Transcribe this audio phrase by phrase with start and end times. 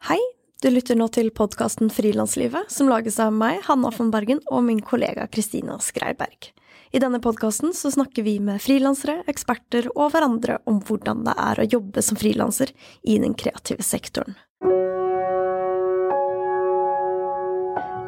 [0.00, 0.16] Hei,
[0.64, 4.78] du lytter nå til podkasten Frilanslivet, som lages av meg, Hanna von Bergen, og min
[4.80, 6.54] kollega Kristina Skreiberg.
[6.96, 11.60] I denne podkasten så snakker vi med frilansere, eksperter og hverandre om hvordan det er
[11.60, 12.72] å jobbe som frilanser
[13.04, 14.38] i den kreative sektoren.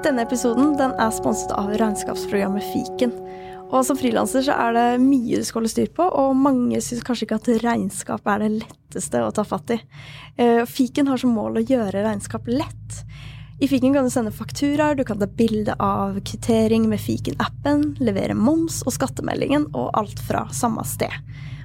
[0.03, 3.13] Denne episoden den er sponset av regnskapsprogrammet Fiken.
[3.73, 7.05] Og som frilanser så er det mye du skal holde styr på, og mange syns
[7.07, 9.79] kanskje ikke at regnskap er det letteste å ta fatt i.
[10.37, 12.99] Eh, Fiken har som mål å gjøre regnskap lett.
[13.63, 18.37] I Fiken kan du sende fakturaer, du kan ta bilde av kvittering med Fiken-appen, levere
[18.37, 21.15] moms og skattemeldingen, og alt fra samme sted.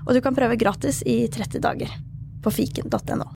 [0.06, 1.92] Og du kan prøve gratis i 30 dager
[2.46, 3.34] på fiken.no.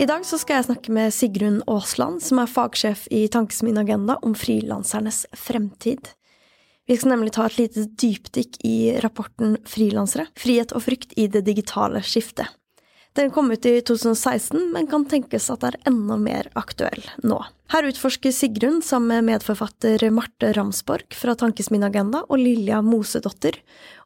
[0.00, 4.32] I dag skal jeg snakke med Sigrun Aasland, som er fagsjef i Tankesmien Agenda om
[4.34, 6.08] frilansernes fremtid.
[6.88, 11.44] Vi skal nemlig ta et lite dypdykk i rapporten Frilansere– frihet og frykt i det
[11.46, 12.48] digitale skiftet.
[13.12, 17.42] Den kom ut i 2016, men kan tenkes at er enda mer aktuell nå.
[17.72, 23.60] Her utforsker Sigrun sammen med medforfatter Marte Ramsborg fra Tankesmien Agenda og Lilja Mosedotter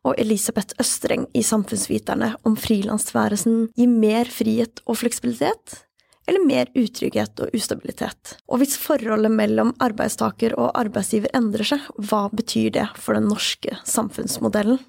[0.06, 5.85] og Elisabeth Østreng i Samfunnsviterne om frilansværelsen gir mer frihet og fleksibilitet,
[6.26, 8.36] eller mer utrygghet og ustabilitet?
[8.50, 13.78] Og hvis forholdet mellom arbeidstaker og arbeidsgiver endrer seg, hva betyr det for den norske
[13.86, 14.80] samfunnsmodellen?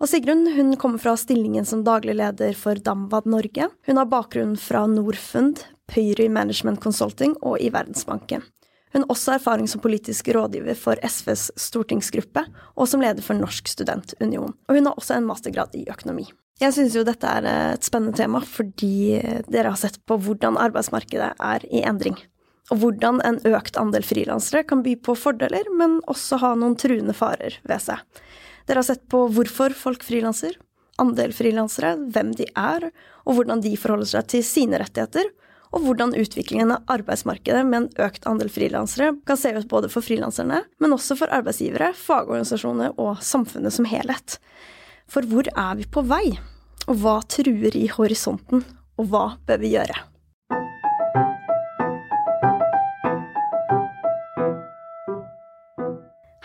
[0.00, 3.68] Og Sigrun hun kommer fra stillingen som daglig leder for Damvad Norge.
[3.84, 5.60] Hun har bakgrunn fra Norfund,
[5.92, 8.46] Pøyry Management Consulting og i Verdensbanken.
[8.92, 12.42] Hun har også erfaring som politisk rådgiver for SVs stortingsgruppe
[12.74, 14.54] og som leder for Norsk studentunion.
[14.68, 16.26] Og hun har også en mastergrad i økonomi.
[16.60, 21.32] Jeg syns jo dette er et spennende tema fordi dere har sett på hvordan arbeidsmarkedet
[21.38, 22.18] er i endring.
[22.70, 27.14] Og hvordan en økt andel frilansere kan by på fordeler, men også ha noen truende
[27.16, 28.02] farer ved seg.
[28.68, 30.54] Dere har sett på hvorfor folk frilanser,
[31.00, 32.90] andel frilansere, hvem de er,
[33.24, 35.32] og hvordan de forholder seg til sine rettigheter,
[35.70, 40.02] og hvordan utviklingen av arbeidsmarkedet med en økt andel frilansere kan se ut både for
[40.02, 44.38] frilanserne, men også for arbeidsgivere, fagorganisasjoner og samfunnet som helhet.
[45.10, 46.34] For hvor er vi på vei?
[46.90, 48.64] Og hva truer i horisonten?
[48.98, 49.96] Og hva bør vi gjøre?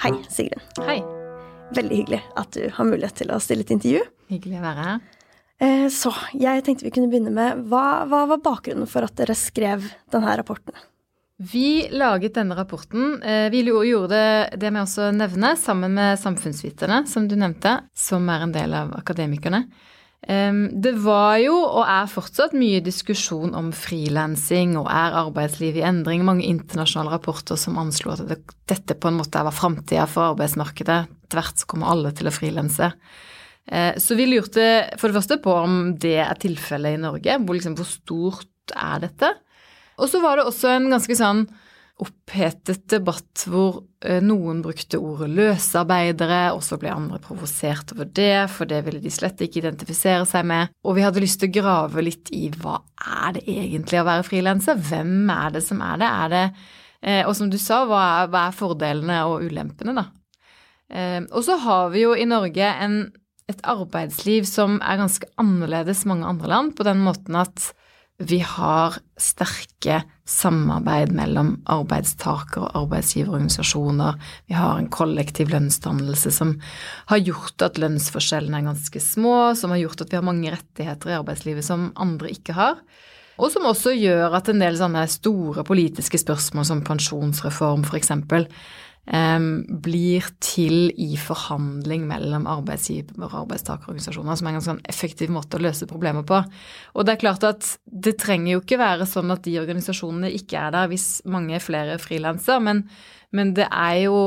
[0.06, 0.62] Hei, Sigrun.
[0.86, 1.00] Hei.
[1.74, 4.06] Veldig hyggelig at du har mulighet til å stille et intervju.
[4.30, 5.15] Hyggelig å være her.
[5.62, 9.38] Eh, så jeg tenkte vi kunne begynne med hva, hva var bakgrunnen for at dere
[9.40, 10.76] skrev denne rapporten?
[11.36, 13.22] Vi laget denne rapporten.
[13.24, 14.20] Eh, vi gjorde
[14.56, 18.96] det, med å nevne, sammen med Samfunnsviterne, som du nevnte, som er en del av
[19.00, 19.66] Akademikerne.
[20.26, 26.24] Det var jo, og er fortsatt, mye diskusjon om frilansing og er arbeidsliv i endring.
[26.26, 28.24] Mange internasjonale rapporter som anslo at
[28.66, 30.98] dette på en måte var framtida for arbeidsmarkedet.
[31.30, 32.90] Tvert så kommer alle til å frilanse.
[33.72, 34.66] Eh, så vi lurte
[35.00, 37.40] for det første på om det er tilfellet i Norge.
[37.42, 39.32] Hvor, liksom, hvor stort er dette?
[40.02, 41.46] Og så var det også en ganske sånn
[42.04, 48.50] opphetet debatt hvor eh, noen brukte ordet løsarbeidere, og så ble andre provosert over det,
[48.52, 50.74] for det ville de slett ikke identifisere seg med.
[50.84, 54.28] Og vi hadde lyst til å grave litt i hva er det egentlig å være
[54.28, 54.82] frilanser?
[54.90, 56.12] Hvem er det som er det?
[56.12, 56.46] Er det
[57.00, 60.10] eh, og som du sa, hva er, hva er fordelene og ulempene, da?
[60.86, 63.00] Og så har vi jo i Norge en,
[63.52, 67.72] et arbeidsliv som er ganske annerledes mange andre land, på den måten at
[68.18, 74.16] vi har sterke samarbeid mellom arbeidstaker- og arbeidsgiverorganisasjoner.
[74.48, 76.54] Vi har en kollektiv lønnsdannelse som
[77.12, 81.12] har gjort at lønnsforskjellene er ganske små, som har gjort at vi har mange rettigheter
[81.12, 82.80] i arbeidslivet som andre ikke har.
[83.36, 88.14] Og som også gjør at en del sånne store politiske spørsmål som pensjonsreform f.eks
[89.06, 95.60] blir til i forhandling mellom arbeidsgiver- og arbeidstakerorganisasjoner, som er en ganske sånn effektiv måte
[95.60, 96.40] å løse problemer på.
[96.96, 100.58] Og det er klart at det trenger jo ikke være sånn at de organisasjonene ikke
[100.58, 102.82] er der hvis mange er flere frilanser, men,
[103.30, 104.18] men, det er jo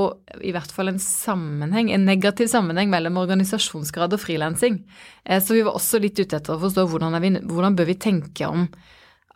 [0.46, 4.84] i hvert fall en sammenheng, en negativ sammenheng mellom organisasjonsgrad og frilansing.
[5.24, 7.98] Eh, så vi var også litt ute etter å forstå hvordan, vi, hvordan bør vi
[7.98, 8.68] tenke om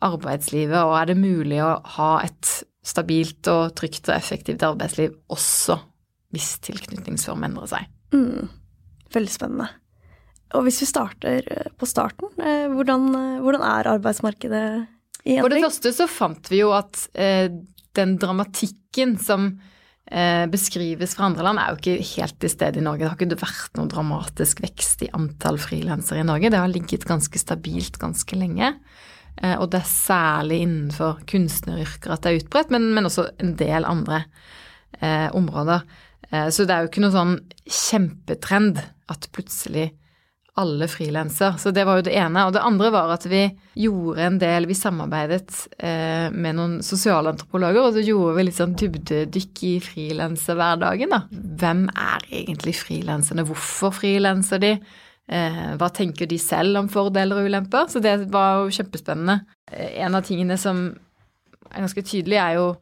[0.02, 5.78] arbeidslivet, og er det mulig å ha et stabilt og trygt og effektivt arbeidsliv også
[6.32, 7.88] hvis tilknytningsform endrer seg.
[8.16, 8.48] Mm.
[9.12, 9.68] Veldig spennende.
[10.56, 14.64] Og hvis vi starter eh, på starten, eh, hvordan, eh, hvordan er arbeidsmarkedet
[15.24, 15.44] i endring?
[15.44, 17.52] For det første så fant vi jo at eh,
[17.96, 19.50] den dramatikken som
[20.08, 23.04] eh, beskrives fra andre land, er jo ikke helt til stede i Norge.
[23.04, 26.52] Det har ikke vært noen dramatisk vekst i antall frilansere i Norge.
[26.52, 28.74] Det har ligget ganske stabilt ganske lenge.
[29.40, 33.56] Eh, og det er særlig innenfor kunstneryrker at det er utbredt, men, men også en
[33.60, 34.24] del andre
[35.00, 35.86] eh, områder.
[36.30, 37.34] Eh, så det er jo ikke noe sånn
[37.64, 38.82] kjempetrend
[39.12, 39.90] at plutselig
[40.60, 41.54] alle frilanser.
[41.58, 42.44] Så det var jo det ene.
[42.44, 43.46] Og det andre var at vi
[43.80, 48.76] gjorde en del Vi samarbeidet eh, med noen sosialantropologer, og så gjorde vi litt sånn
[48.76, 51.22] dybdedykk i frilanserhverdagen, da.
[51.32, 53.46] Hvem er egentlig frilanserne?
[53.48, 54.74] Hvorfor frilanser de?
[55.30, 57.86] Eh, hva tenker de selv om fordeler og ulemper?
[57.90, 59.44] Så det var jo kjempespennende.
[59.70, 60.88] Eh, en av tingene som
[61.70, 62.72] er ganske tydelig, er jo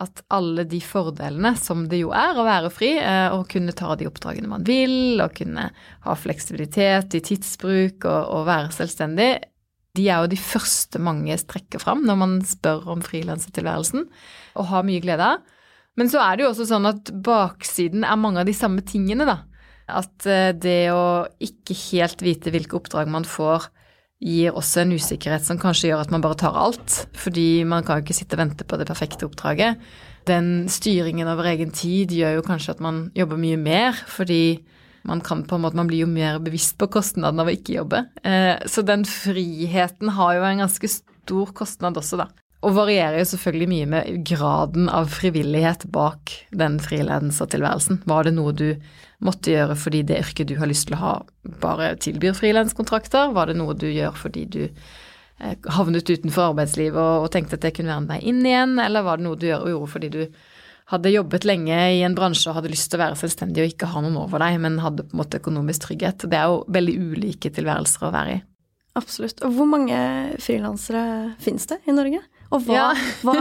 [0.00, 4.08] at alle de fordelene som det jo er å være fri, eh, kunne ta de
[4.08, 5.68] oppdragene man vil, og kunne
[6.06, 9.30] ha fleksibilitet i tidsbruk og, og være selvstendig,
[9.98, 14.06] de er jo de første mange strekker fram når man spør om frilansertilværelsen,
[14.56, 15.42] og har mye glede av.
[15.98, 19.26] Men så er det jo også sånn at baksiden er mange av de samme tingene,
[19.28, 19.40] da.
[19.92, 23.68] At eh, det å ikke helt vite hvilke oppdrag man får,
[24.20, 27.04] gir også en usikkerhet som kanskje gjør at man bare tar alt.
[27.16, 29.80] Fordi man kan jo ikke sitte og vente på det perfekte oppdraget.
[30.28, 34.60] Den styringen over egen tid gjør jo kanskje at man jobber mye mer, fordi
[35.08, 37.78] man kan på en måte, man blir jo mer bevisst på kostnaden av å ikke
[37.78, 38.04] jobbe.
[38.20, 42.28] Eh, så den friheten har jo en ganske stor kostnad også, da.
[42.60, 48.02] Og varierer jo selvfølgelig mye med graden av frivillighet bak den frilansertilværelsen.
[48.04, 48.66] Var det noe du
[49.24, 51.14] måtte gjøre fordi det yrket du har lyst til å ha,
[51.62, 53.34] bare tilbyr frilanskontrakter?
[53.36, 57.66] Var det noe du gjør fordi du eh, havnet utenfor arbeidslivet og, og, tenkte at
[57.66, 60.22] det kunne være en vei inn igjen, eller var det noe du gjorde fordi du
[60.90, 63.90] hadde jobbet lenge i en bransje og hadde lyst til å være selvstendig og ikke
[63.92, 66.26] ha noen over deg, men hadde på en måte økonomisk trygghet.
[66.26, 68.40] Det er jo veldig ulike tilværelser å være i.
[68.98, 69.38] Absolutt.
[69.46, 70.00] Og hvor mange
[70.42, 71.04] frilansere
[71.42, 72.24] finnes det i Norge?
[72.50, 72.86] Og, hva, ja.
[73.26, 73.34] hva,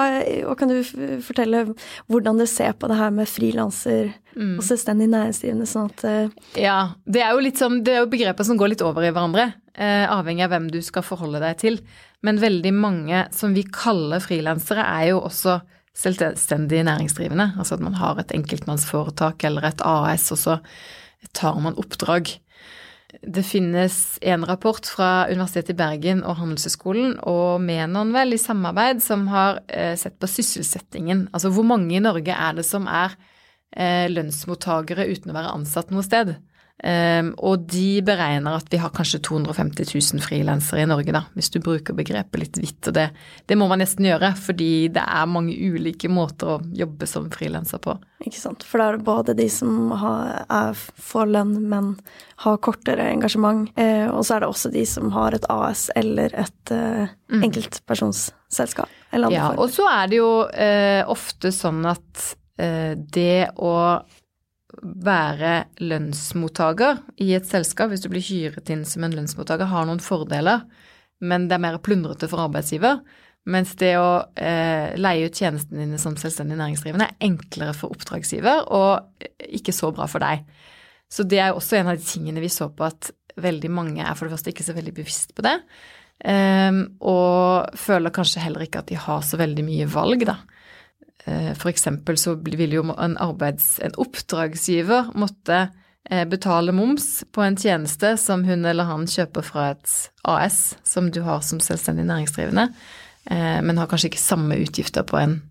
[0.52, 0.78] og kan du
[1.26, 1.64] fortelle
[2.10, 4.58] hvordan dere ser på det her med frilanser mm.
[4.60, 5.70] og selvstendig næringsdrivende?
[5.70, 6.44] sånn at uh...
[6.60, 6.78] Ja,
[7.10, 9.50] det er jo litt sånn, det er jo begreper som går litt over i hverandre,
[9.74, 11.82] eh, avhengig av hvem du skal forholde deg til.
[12.26, 15.60] Men veldig mange som vi kaller frilansere, er jo også
[16.00, 17.54] selvstendig næringsdrivende.
[17.58, 20.60] Altså at man har et enkeltmannsforetak eller et AS, og så
[21.36, 22.32] tar man oppdrag.
[23.10, 29.02] Det finnes en rapport fra Universitetet i Bergen og Handelshøyskolen og Menon vel i samarbeid
[29.02, 31.26] som har eh, sett på sysselsettingen.
[31.34, 33.16] Altså hvor mange i Norge er det som er
[33.74, 36.36] eh, lønnsmottakere uten å være ansatt noe sted?
[36.80, 41.52] Um, og de beregner at vi har kanskje 250 000 frilansere i Norge, da, hvis
[41.52, 42.80] du bruker begrepet litt vidt.
[42.88, 43.10] Og det,
[43.52, 47.84] det, må man nesten gjøre, fordi det er mange ulike måter å jobbe som frilanser
[47.84, 47.98] på.
[48.24, 48.64] Ikke sant.
[48.64, 50.80] For det er både de som har, er,
[51.12, 51.92] får lønn, men
[52.46, 53.68] har kortere engasjement.
[53.76, 57.44] Eh, og så er det også de som har et AS eller et eh, mm.
[57.50, 58.96] enkeltpersonsselskap.
[59.12, 62.30] Eller ja, og så er det jo eh, ofte sånn at
[62.62, 63.74] eh, det å
[64.77, 70.01] være lønnsmottaker i et selskap, hvis du blir hyret inn som en lønnsmottaker, har noen
[70.04, 70.66] fordeler,
[71.25, 73.01] men det er mer plundrete for arbeidsgiver.
[73.50, 78.68] Mens det å eh, leie ut tjenestene dine som selvstendig næringsdrivende er enklere for oppdragsgiver
[78.75, 80.44] og ikke så bra for deg.
[81.10, 84.13] Så det er også en av de tingene vi så på at veldig mange er
[84.18, 85.56] for det første ikke så veldig bevisst på det.
[86.19, 90.38] Eh, og føler kanskje heller ikke at de har så veldig mye valg, da.
[91.25, 95.60] Eh, for eksempel så vil jo en, arbeids, en oppdragsgiver måtte
[96.10, 99.95] eh, betale moms på en tjeneste som hun eller han kjøper fra et
[100.30, 102.69] AS som du har som selvstendig næringsdrivende,
[103.31, 105.42] eh, men har kanskje ikke samme utgifter på en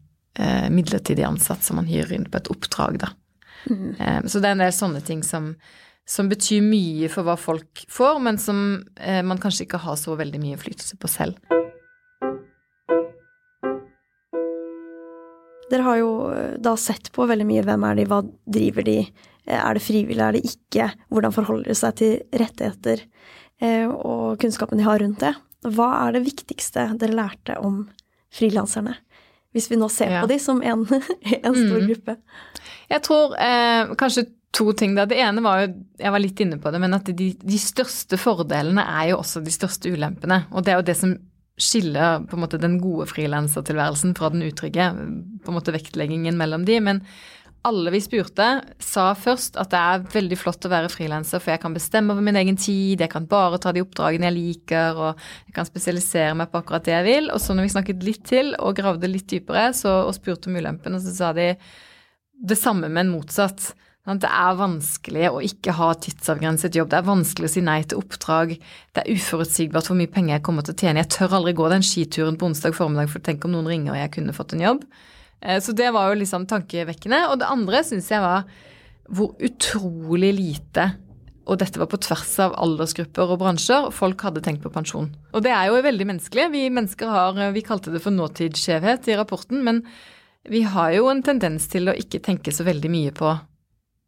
[0.70, 3.08] midlertidig ansatt som man hyrer inn på et oppdrag, da.
[3.66, 4.28] Mm.
[4.30, 5.48] Så det er en del sånne ting som,
[6.06, 8.60] som betyr mye for hva folk får, men som
[9.26, 11.57] man kanskje ikke har så veldig mye innflytelse på selv.
[15.68, 18.22] Dere har jo eh, da sett på veldig mye hvem er de, hva
[18.58, 18.98] driver de,
[19.46, 23.04] eh, er det frivillig, er det ikke, hvordan forholder de seg til rettigheter
[23.60, 25.34] eh, og kunnskapen de har rundt det.
[25.68, 27.84] Hva er det viktigste dere lærte om
[28.34, 28.96] frilanserne?
[29.56, 30.22] Hvis vi nå ser ja.
[30.22, 30.84] på de som en,
[31.46, 31.86] en stor mm.
[31.92, 32.18] gruppe.
[32.88, 35.06] Jeg tror eh, kanskje to ting da.
[35.08, 38.18] Det ene var jo, jeg var litt inne på det, men at de, de største
[38.20, 40.42] fordelene er jo også de største ulempene.
[40.52, 41.16] Og det er jo det som
[41.58, 44.92] skille på en måte den gode frilansertilværelsen fra den utrygge,
[45.42, 46.78] på en måte vektleggingen mellom de.
[46.84, 47.02] Men
[47.66, 48.46] alle vi spurte,
[48.82, 52.24] sa først at det er veldig flott å være frilanser, for jeg kan bestemme over
[52.24, 56.36] min egen tid, jeg kan bare ta de oppdragene jeg liker, og jeg kan spesialisere
[56.38, 57.28] meg på akkurat det jeg vil.
[57.34, 60.58] Og så når vi snakket litt til og gravde litt dypere så, og spurte om
[60.60, 61.50] ulempene, så sa de
[62.48, 63.72] det samme, men motsatt.
[64.08, 66.88] Det er vanskelig å ikke ha tidsavgrenset jobb.
[66.92, 68.54] Det er vanskelig å si nei til oppdrag.
[68.96, 71.02] Det er uforutsigbart hvor mye penger jeg kommer til å tjene.
[71.02, 74.00] Jeg tør aldri gå den skituren på onsdag formiddag for tenk om noen ringer og
[74.00, 74.86] jeg kunne fått en jobb.
[75.44, 77.26] Eh, så det var jo liksom tankevekkende.
[77.28, 78.48] Og det andre syns jeg var
[79.12, 80.90] hvor utrolig lite
[81.48, 85.08] og dette var på tvers av aldersgrupper og bransjer, folk hadde tenkt på pensjon.
[85.32, 86.50] Og det er jo veldig menneskelig.
[86.52, 89.80] Vi mennesker har Vi kalte det for nåtidsskjevhet i rapporten, men
[90.48, 93.32] vi har jo en tendens til å ikke tenke så veldig mye på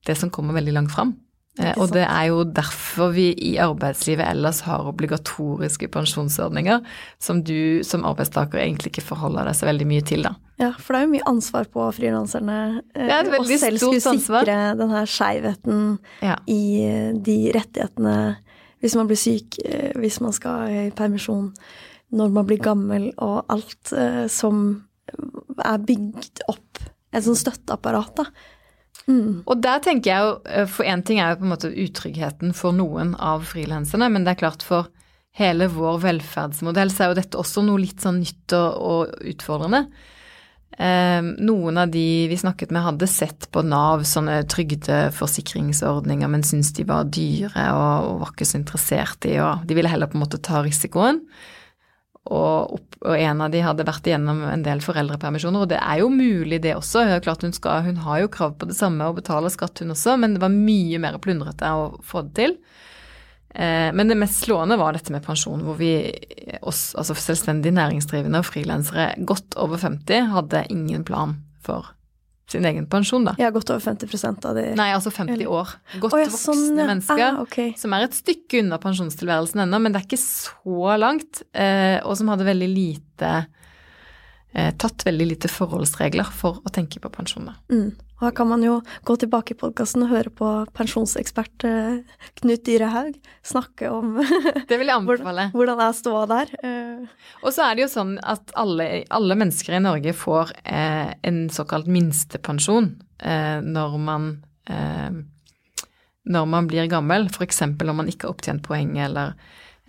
[0.06, 1.14] det som kommer veldig langt fram.
[1.58, 6.84] Eh, og det er jo derfor vi i arbeidslivet ellers har obligatoriske pensjonsordninger
[7.18, 10.36] som du som arbeidstaker egentlig ikke forholder deg så veldig mye til, da.
[10.60, 12.58] Ja, for det er jo mye ansvar på frilanserne.
[12.94, 14.46] å er selv skulle ansvar.
[14.46, 15.82] sikre den her skeivheten
[16.22, 16.38] Ja.
[16.46, 18.16] i eh, de rettighetene
[18.80, 21.50] hvis man blir syk, eh, hvis man skal i permisjon,
[22.16, 24.86] når man blir gammel, og alt eh, som
[25.58, 26.80] er bygd opp.
[27.12, 28.24] Et sånt støtteapparat, da.
[29.10, 29.42] Mm.
[29.44, 32.54] Og der tenker jeg jo, eh, for én ting er jo på en måte utryggheten
[32.56, 34.90] for noen av frilanserne, men det er klart for
[35.38, 39.84] hele vår velferdsmodell så er jo dette også noe litt sånn nytt og, utfordrende.
[40.80, 46.72] Eh, noen av de vi snakket med hadde sett på Nav sånne trygdeforsikringsordninger, men syntes
[46.76, 50.24] de var dyre og var ikke så interessert i, og de ville heller på en
[50.24, 51.24] måte ta risikoen.
[52.28, 56.02] Og, opp, og en av de hadde vært igjennom en del foreldrepermisjoner, og det er
[56.02, 57.06] jo mulig det også.
[57.06, 59.94] Er klart hun, skal, hun har jo krav på det samme og betaler skatt hun
[59.96, 62.58] også, men det var mye mer plundrete å få det til.
[63.54, 65.94] Eh, men det mest slående var dette med pensjon, hvor vi,
[66.60, 71.88] oss, altså selvstendig næringsdrivende og frilansere godt over 50, hadde ingen plan for
[72.50, 73.34] sin egen pensjon, da.
[73.38, 75.72] Ja, godt over 50% av de Nei, altså 50 år.
[76.02, 77.72] Godt oh, ja, voksne sånn, mennesker Ah, okay.
[77.78, 82.18] som er et stykke unna pensjonstilværelsen ennå, men det er ikke så langt, eh, og
[82.18, 83.32] som hadde veldig lite
[84.52, 87.56] eh, Tatt veldig lite forholdsregler for å tenke på pensjon, da.
[87.70, 87.92] Mm.
[88.20, 88.74] Og her kan man jo
[89.08, 93.14] gå tilbake i podkasten og høre på pensjonsekspert eh, Knut Dyrehaug
[93.48, 94.18] snakke om
[94.68, 95.46] Det vil jeg anbefale.
[95.54, 96.52] hvordan er ståa der.
[96.60, 97.06] Eh,
[97.40, 101.40] Og så er det jo sånn at alle, alle mennesker i Norge får eh, en
[101.52, 102.92] såkalt minstepensjon
[103.24, 104.28] eh, når man
[104.68, 105.22] eh,
[106.30, 107.62] når man blir gammel, f.eks.
[107.64, 109.32] om man ikke har opptjent poeng eller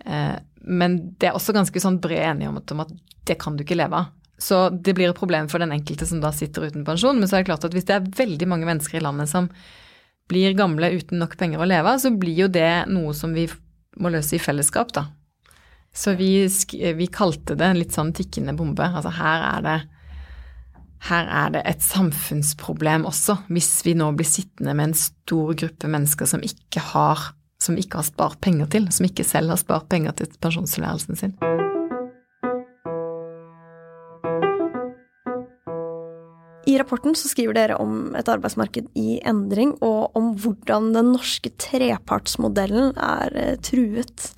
[0.08, 2.96] eh, Men det er også ganske sånn bred enighet om at
[3.28, 4.08] det kan du ikke leve av.
[4.42, 7.20] Så det blir et problem for den enkelte som da sitter uten pensjon.
[7.20, 9.48] Men så er det klart at hvis det er veldig mange mennesker i landet som
[10.30, 13.46] blir gamle uten nok penger å leve av, så blir jo det noe som vi
[14.00, 15.06] må løse i fellesskap, da.
[15.92, 16.48] Så vi,
[16.96, 18.86] vi kalte det en litt sånn tikkende bombe.
[18.86, 19.80] Altså her er det
[21.10, 25.90] her er det et samfunnsproblem også, hvis vi nå blir sittende med en stor gruppe
[25.90, 27.26] mennesker som ikke har,
[27.62, 31.36] som ikke har spart penger til, som ikke selv har spart penger til pensjonstilværelsen sin.
[36.66, 41.50] I rapporten så skriver dere om et arbeidsmarked i endring, og om hvordan den norske
[41.62, 44.28] trepartsmodellen er eh, truet.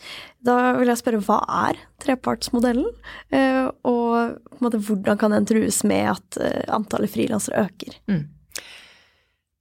[0.45, 2.89] Da vil jeg spørre hva er trepartsmodellen,
[3.33, 8.01] eh, og på en måte, hvordan kan den trues med at eh, antallet frilansere øker?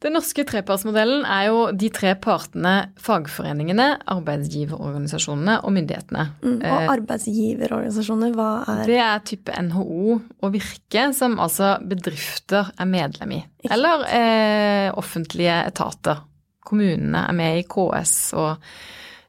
[0.03, 6.25] Den norske trepartsmodellen er jo de tre partene fagforeningene, arbeidsgiverorganisasjonene og myndighetene.
[6.43, 12.73] Mm, Eh, og arbeidsgiverorganisasjoner, hva er Det er type NHO og Virke, som altså bedrifter
[12.77, 13.43] er medlem i.
[13.71, 16.25] Eller eh, offentlige etater.
[16.63, 18.57] Kommunene er med i KS, og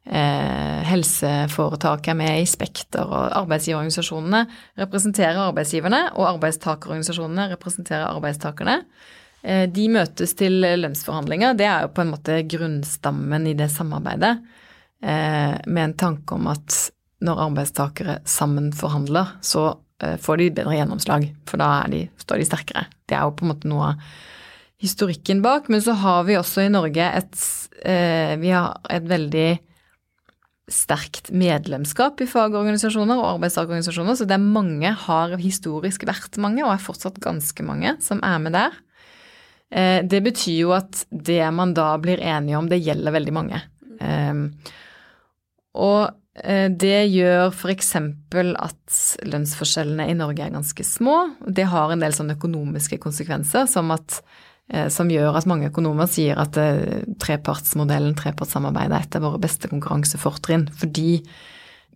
[0.06, 4.46] eh, helseforetak er med i Spekter, og arbeidsgiverorganisasjonene
[4.78, 8.82] representerer arbeidsgiverne, og arbeidstakerorganisasjonene representerer arbeidstakerne.
[9.44, 11.56] Eh, De møtes til lønnsforhandlinger.
[11.58, 14.38] Det er jo på en måte grunnstammen i det samarbeidet,
[15.04, 16.90] eh, med en tanke om at
[17.24, 22.48] når arbeidstakere sammen forhandler, så eh, får de bedre gjennomslag, for da de, står de
[22.48, 22.86] sterkere.
[23.08, 24.08] Det er jo på en måte noe av
[24.80, 25.68] historikken bak.
[25.68, 27.36] Men så har vi også i Norge et,
[27.84, 29.48] vi har et veldig
[30.68, 36.72] sterkt medlemskap i fagorganisasjoner og arbeidstakerorganisasjoner, så det er mange, har historisk vært mange, og
[36.72, 38.76] er fortsatt ganske mange, som er med der.
[39.70, 43.62] Eh, Det betyr jo at det man da blir enige om, det gjelder veldig mange.
[44.00, 44.34] Eh,
[45.74, 46.10] Og
[46.44, 47.94] eh, det gjør f.eks.
[47.96, 51.36] at lønnsforskjellene i Norge er ganske små.
[51.46, 54.20] Det har en del sånne økonomiske konsekvenser, som, at,
[54.88, 60.68] som gjør at mange økonomer sier at trepartsmodellen, trepartssamarbeidet, er et av våre beste konkurransefortrinn.
[60.78, 61.18] Fordi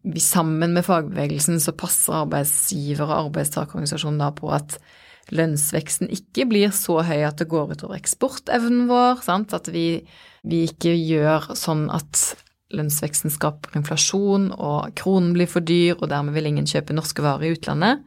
[0.02, 4.78] vi sammen med fagbevegelsen så passer arbeidsgiver- og arbeidstakerorganisasjonen da på at
[5.34, 9.22] lønnsveksten ikke blir så høy at det går utover eksportevnen vår.
[9.26, 9.54] Sant?
[9.56, 10.02] At vi,
[10.48, 12.22] vi ikke gjør sånn at
[12.74, 17.48] lønnsveksten skaper inflasjon, og kronen blir for dyr, og dermed vil ingen kjøpe norske varer
[17.48, 18.04] i utlandet.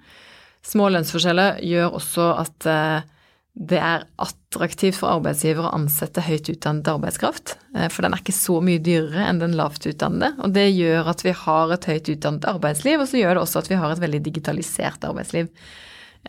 [0.65, 3.07] Små lønnsforskjeller gjør også at eh,
[3.51, 8.37] det er attraktivt for arbeidsgiver å ansette høyt utdannet arbeidskraft, eh, for den er ikke
[8.37, 10.35] så mye dyrere enn den lavt utdannede.
[10.45, 13.63] Og det gjør at vi har et høyt utdannet arbeidsliv, og så gjør det også
[13.63, 15.49] at vi har et veldig digitalisert arbeidsliv.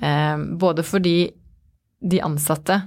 [0.01, 1.33] Eh, Både fordi
[2.03, 2.81] de ansatte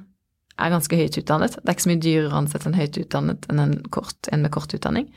[0.55, 1.57] er ganske høyt utdannet.
[1.59, 4.43] Det er ikke så mye dyrere å ansette en høyt utdannet enn en, kort, en
[4.45, 5.09] med kort utdanning.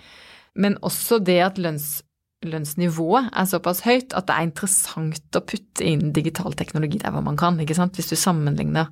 [0.58, 2.02] Men også det at lønns,
[2.46, 7.24] lønnsnivået er såpass høyt at det er interessant å putte inn digital teknologi der hvor
[7.26, 7.58] man kan.
[7.62, 7.98] ikke sant?
[7.98, 8.90] Hvis du sammenligner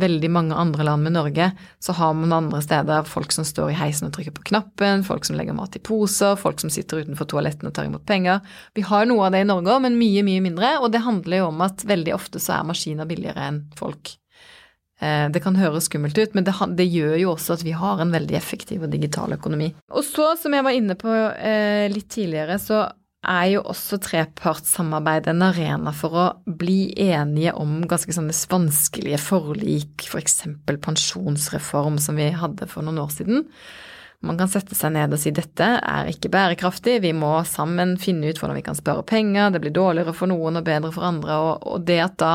[0.00, 1.50] veldig mange andre land med Norge,
[1.82, 5.26] så har man andre steder folk som står i heisen og trykker på knappen, folk
[5.28, 8.44] som legger mat i poser, folk som sitter utenfor toalettene og tar imot penger.
[8.76, 11.42] Vi har noe av det i Norge òg, men mye, mye mindre, og det handler
[11.42, 14.16] jo om at veldig ofte så er maskiner billigere enn folk.
[15.00, 18.00] Eh, det kan høres skummelt ut, men det, det, gjør jo også at vi har
[18.00, 19.72] en veldig effektiv og digital økonomi.
[19.92, 22.86] Og så, som jeg var inne på eh, litt tidligere, så
[23.26, 30.06] er jo også trepartssamarbeid en arena for å bli enige om ganske sånne vanskelige forlik,
[30.06, 30.44] f.eks.
[30.66, 33.44] For pensjonsreform som vi hadde for noen år siden.
[34.26, 38.30] Man kan sette seg ned og si dette er ikke bærekraftig, vi må sammen finne
[38.30, 41.36] ut hvordan vi kan spare penger, det blir dårligere for noen og bedre for andre,
[41.60, 42.32] og, det at da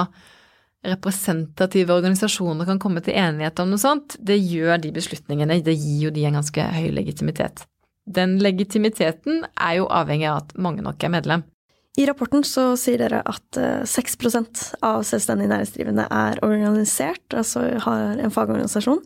[0.86, 6.08] representative organisasjoner kan komme til enighet om noe sånt, det gjør de beslutningene, det gir
[6.08, 7.66] jo de en ganske høy legitimitet
[8.06, 11.44] den legitimiteten er jo avhengig av at mange nok er medlem.
[12.00, 13.58] I rapporten så sier dere at
[13.90, 19.04] 6 eh, av selvstendig næringsdrivende er organisert, altså har en fagorganisasjon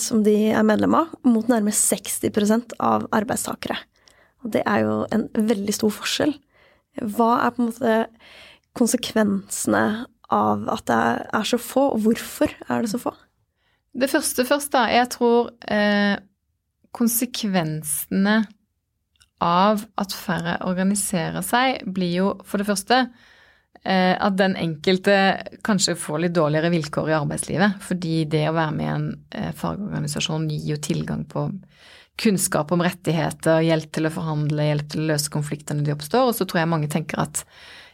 [0.00, 3.76] som de er medlem av, mot nærmere 60 av arbeidstakere.
[4.44, 6.32] Og det er jo en veldig stor forskjell.
[7.02, 7.96] Hva er på en måte
[8.76, 11.02] konsekvensene av at det
[11.36, 13.12] er så få, og hvorfor er det så få?
[13.96, 14.86] Det første først, da.
[14.92, 16.16] Jeg tror eh,
[16.96, 18.40] konsekvensene
[19.44, 25.16] av at færre organiserer seg, blir jo for det første eh, at den enkelte
[25.66, 27.82] kanskje får litt dårligere vilkår i arbeidslivet.
[27.84, 31.50] Fordi det å være med i en eh, fagorganisasjon gir jo tilgang på
[32.16, 36.30] kunnskap om rettigheter, hjelp til å forhandle, hjelp til å løse konfliktene de oppstår.
[36.30, 37.44] Og så tror jeg mange tenker at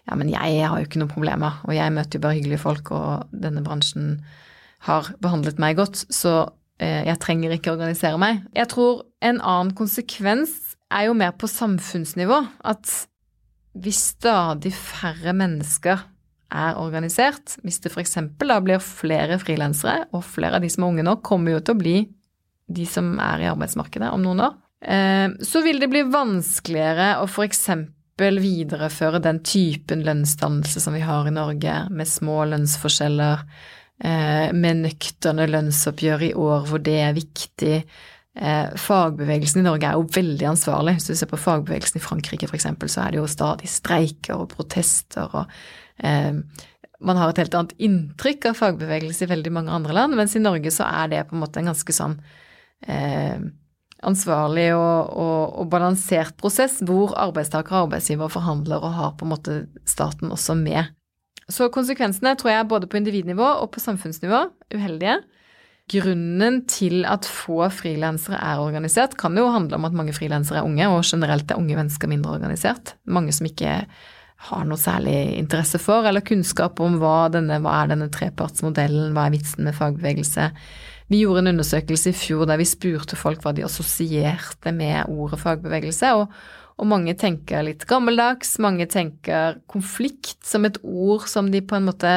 [0.07, 2.91] ja, men jeg har jo ikke noen problemer, og jeg møter jo bare hyggelige folk,
[2.95, 4.17] og denne bransjen
[4.87, 6.51] har behandlet meg godt, så
[6.83, 8.43] jeg trenger ikke organisere meg.
[8.57, 10.55] Jeg tror en annen konsekvens
[10.93, 12.39] er jo mer på samfunnsnivå.
[12.69, 12.91] At
[13.79, 16.03] hvis stadig færre mennesker
[16.53, 18.19] er organisert, hvis det f.eks.
[18.41, 21.77] da blir flere frilansere, og flere av de som er unge nå, kommer jo til
[21.77, 21.97] å bli
[22.73, 27.29] de som er i arbeidsmarkedet om noen år, eh, så vil det bli vanskeligere å
[27.29, 27.65] f.eks.
[28.21, 35.45] videreføre den typen lønnsdannelse som vi har i Norge, med små lønnsforskjeller, Eh, med nøkterne
[35.47, 37.77] lønnsoppgjør i år hvor det er viktig.
[38.33, 40.97] Eh, fagbevegelsen i Norge er jo veldig ansvarlig.
[40.97, 44.51] Hvis du ser på fagbevegelsen i Frankrike f.eks., så er det jo stadig streiker og
[44.55, 45.57] protester og
[46.03, 46.33] eh,
[47.03, 50.43] man har et helt annet inntrykk av fagbevegelse i veldig mange andre land, mens i
[50.43, 52.15] Norge så er det på en måte en ganske sånn
[52.87, 53.43] eh,
[54.07, 59.33] ansvarlig og, og, og, balansert prosess hvor arbeidstaker og arbeidsgiver forhandler og har på en
[59.35, 59.57] måte
[59.89, 60.95] staten også med.
[61.53, 65.19] Så konsekvensene tror jeg både på individnivå og på samfunnsnivå uheldige.
[65.93, 70.69] Grunnen til at få frilansere er organisert, kan jo handle om at mange frilansere er
[70.69, 72.95] unge, og generelt er unge mennesker mindre organisert.
[73.05, 73.83] Mange som ikke
[74.49, 79.29] har noe særlig interesse for eller kunnskap om hva, denne, hva er denne trepartsmodellen, hva
[79.29, 80.49] er vitsen med fagbevegelse.
[81.13, 85.43] Vi gjorde en undersøkelse i fjor der vi spurte folk hva de assosierte med ordet
[85.43, 86.33] fagbevegelse, og
[86.81, 91.89] og mange tenker litt gammeldags, mange tenker konflikt som et ord som de på en
[91.91, 92.13] måte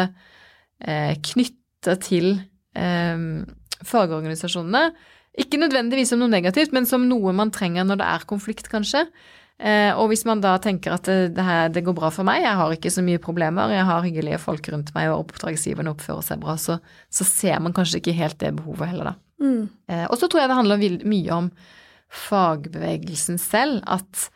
[0.80, 2.32] eh, knytter til
[2.78, 3.26] eh,
[3.86, 4.90] fagorganisasjonene.
[5.36, 9.04] Ikke nødvendigvis som noe negativt, men som noe man trenger når det er konflikt, kanskje.
[9.56, 12.42] Eh, og hvis man da tenker at det, det, her, det, går bra for meg,
[12.44, 16.26] jeg har ikke så mye problemer, jeg har hyggelige folk rundt meg, og oppdragsgiverne oppfører
[16.28, 19.16] seg bra, så, så, ser man kanskje ikke helt det behovet heller, da.
[19.44, 19.62] Mm.
[19.92, 21.50] Eh, og så tror jeg det handler mye om
[22.26, 24.28] fagbevegelsen selv, at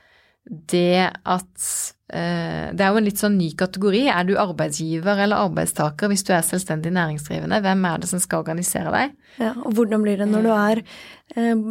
[0.49, 1.65] det at
[2.09, 4.01] eh, Det er jo en litt sånn ny kategori.
[4.09, 7.61] Er du arbeidsgiver eller arbeidstaker hvis du er selvstendig næringsdrivende?
[7.65, 9.13] Hvem er det som skal organisere deg?
[9.37, 11.63] Ja, Og hvordan blir det når du er eh,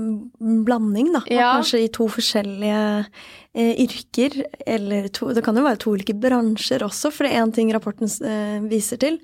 [0.68, 1.24] blanding, da?
[1.26, 1.50] Ja.
[1.58, 4.40] Kanskje i to forskjellige eh, yrker,
[4.78, 7.74] eller to, Det kan jo være to ulike bransjer også, for det er én ting
[7.74, 9.18] rapporten eh, viser til,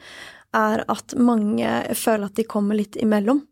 [0.55, 1.67] er at mange
[1.99, 3.43] føler at de kommer litt imellom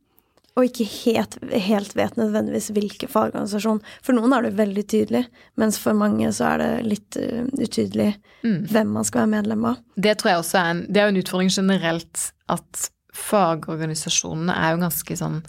[0.52, 3.80] og ikke helt, helt, vet nødvendigvis hvilken fagorganisasjon.
[4.04, 5.22] For noen er det veldig tydelig,
[5.60, 8.10] mens for mange så er det litt uh, utydelig
[8.44, 8.58] mm.
[8.72, 9.80] hvem man skal være medlem av.
[9.96, 12.86] Det tror jeg også er en, det er en utfordring generelt at
[13.16, 15.40] fagorganisasjonene er jo ganske sånn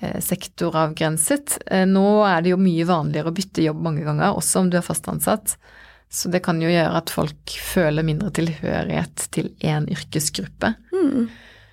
[0.00, 1.58] eh, sektoravgrenset.
[1.66, 4.78] Eh, nå er det jo mye vanligere å bytte jobb mange ganger, også om du
[4.80, 5.56] er fast ansatt.
[6.12, 10.74] Så det kan jo gjøre at folk føler mindre tilhørighet til én yrkesgruppe.
[10.92, 11.30] Mm.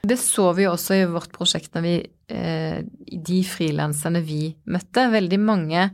[0.09, 1.95] Det så vi også i vårt prosjekt når vi
[2.33, 2.79] eh,
[3.29, 5.89] De frilanserne vi møtte, veldig mange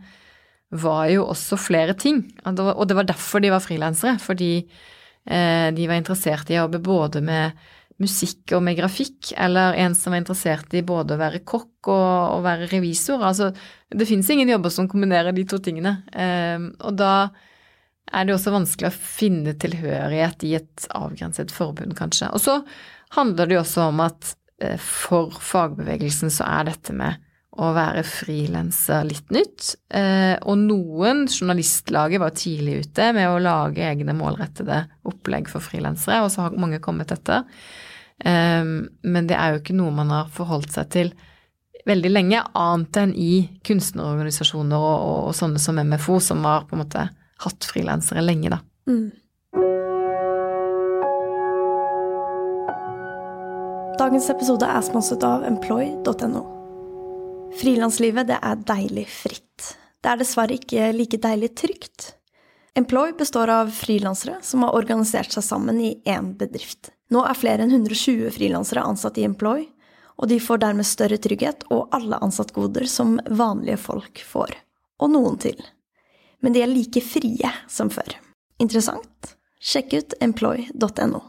[0.75, 2.23] var jo også flere ting.
[2.47, 4.17] Og det var derfor de var frilansere.
[4.19, 7.65] Fordi eh, de var interessert i å jobbe både med
[8.01, 12.33] musikk og med grafikk, eller en som var interessert i både å være kokk og
[12.35, 13.23] å være revisor.
[13.23, 13.53] Altså,
[13.87, 16.01] det fins ingen jobber som kombinerer de to tingene.
[16.11, 17.13] Eh, og da
[18.11, 22.29] er det også vanskelig å finne tilhørighet i et avgrenset forbund, kanskje.
[22.35, 22.59] Og så
[23.15, 27.21] handler det jo også om at eh, for fagbevegelsen så er dette med
[27.55, 29.75] å være frilanser litt nytt.
[29.95, 36.23] Eh, og noen, journalistlaget var tidlig ute med å lage egne målrettede opplegg for frilansere,
[36.25, 37.45] og så har mange kommet etter.
[38.19, 41.15] Eh, men det er jo ikke noe man har forholdt seg til
[41.85, 43.33] veldig lenge, annet enn i
[43.67, 47.05] kunstnerorganisasjoner og, og, og sånne som MFO, som har på en måte
[47.45, 48.59] hatt frilansere lenge, da.
[48.89, 49.11] Mm.
[53.95, 56.41] Dagens episode er sponset av employ.no.
[57.55, 59.67] Frilanslivet, er deilig fritt.
[60.03, 62.09] Det er dessverre ikke like deilig trygt.
[62.75, 66.91] Employ består av frilansere som har organisert seg sammen i én bedrift.
[67.07, 69.63] Nå er flere enn 120 frilansere ansatt i Employ,
[70.19, 74.57] og de får dermed større trygghet og alle ansattgoder som vanlige folk får.
[74.99, 75.55] Og noen til.
[76.43, 78.17] Men de er like frie som før.
[78.59, 79.37] Interessant?
[79.63, 81.23] Sjekk ut employ.no.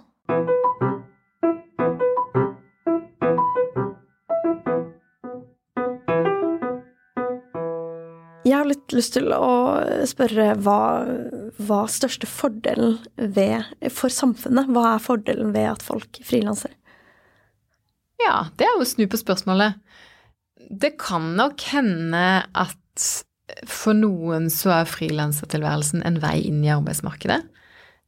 [8.66, 9.52] har litt lyst til å
[10.08, 10.80] spørre hva,
[11.62, 14.72] hva største fordelen ved, for samfunnet?
[14.74, 16.74] Hva er fordelen ved at folk frilanser?
[18.22, 19.78] Ja, det er jo å snu på spørsmålet.
[20.70, 22.24] Det kan nok hende
[22.56, 23.10] at
[23.70, 27.44] for noen så er frilansertilværelsen en vei inn i arbeidsmarkedet.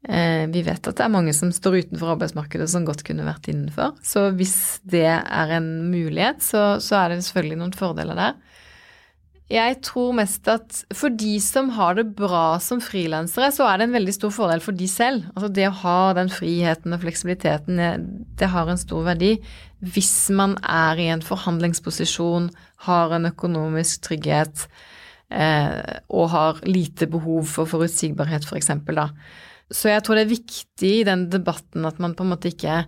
[0.09, 3.51] Eh, vi vet at det er mange som står utenfor arbeidsmarkedet som godt kunne vært
[3.51, 3.97] innenfor.
[4.07, 8.38] Så hvis det er en mulighet, så, så er det selvfølgelig noen fordeler der.
[9.49, 13.87] Jeg tror mest at for de som har det bra som frilansere, så er det
[13.87, 15.25] en veldig stor fordel for de selv.
[15.33, 17.81] Altså det å ha den friheten og fleksibiliteten,
[18.37, 19.39] det har en stor verdi.
[19.81, 22.51] Hvis man er i en forhandlingsposisjon,
[22.85, 24.67] har en økonomisk trygghet
[25.33, 25.81] eh,
[26.13, 29.09] og har lite behov for forutsigbarhet, f.eks., for eksempel, da.
[29.73, 32.83] Så jeg tror det er viktig i den debatten at man på en måte ikke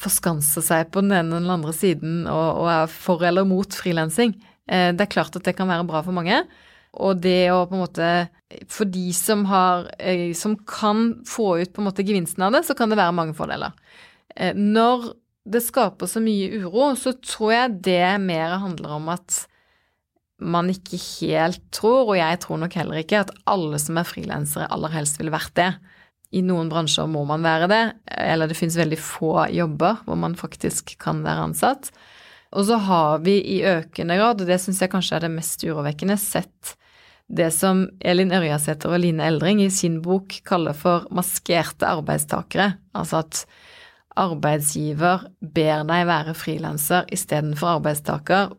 [0.00, 3.72] forskanser seg på den ene eller den andre siden og, og er for eller mot
[3.72, 4.34] frilansing.
[4.66, 6.42] Eh, det er klart at det kan være bra for mange.
[6.96, 8.10] Og det å på en måte
[8.72, 12.62] For de som har eh, Som kan få ut på en måte gevinsten av det,
[12.64, 13.74] så kan det være mange fordeler.
[14.36, 15.10] Eh, når
[15.46, 19.44] det skaper så mye uro, så tror jeg det mer handler om at
[20.42, 24.66] man ikke helt tror, og jeg tror nok heller ikke, at alle som er frilansere
[24.74, 25.70] aller helst ville vært det.
[26.36, 27.82] I noen bransjer må man være det,
[28.18, 31.92] eller det finnes veldig få jobber hvor man faktisk kan være ansatt.
[32.54, 35.64] Og så har vi i økende grad, og det syns jeg kanskje er det mest
[35.66, 36.76] urovekkende, sett
[37.26, 42.76] det som Elin Ørjasæter og Line Eldring i sin bok kaller for maskerte arbeidstakere.
[42.94, 43.42] Altså at
[44.16, 48.54] arbeidsgiver ber deg være frilanser istedenfor arbeidstaker,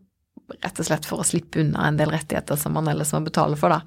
[0.64, 3.58] rett og slett for å slippe unna en del rettigheter som man ellers må betale
[3.60, 3.82] for, da.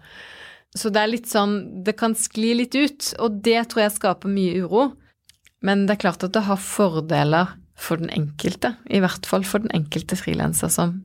[0.77, 4.31] Så det er litt sånn Det kan skli litt ut, og det tror jeg skaper
[4.31, 4.91] mye uro.
[5.67, 9.65] Men det er klart at det har fordeler for den enkelte, i hvert fall for
[9.65, 10.99] den enkelte frilanser som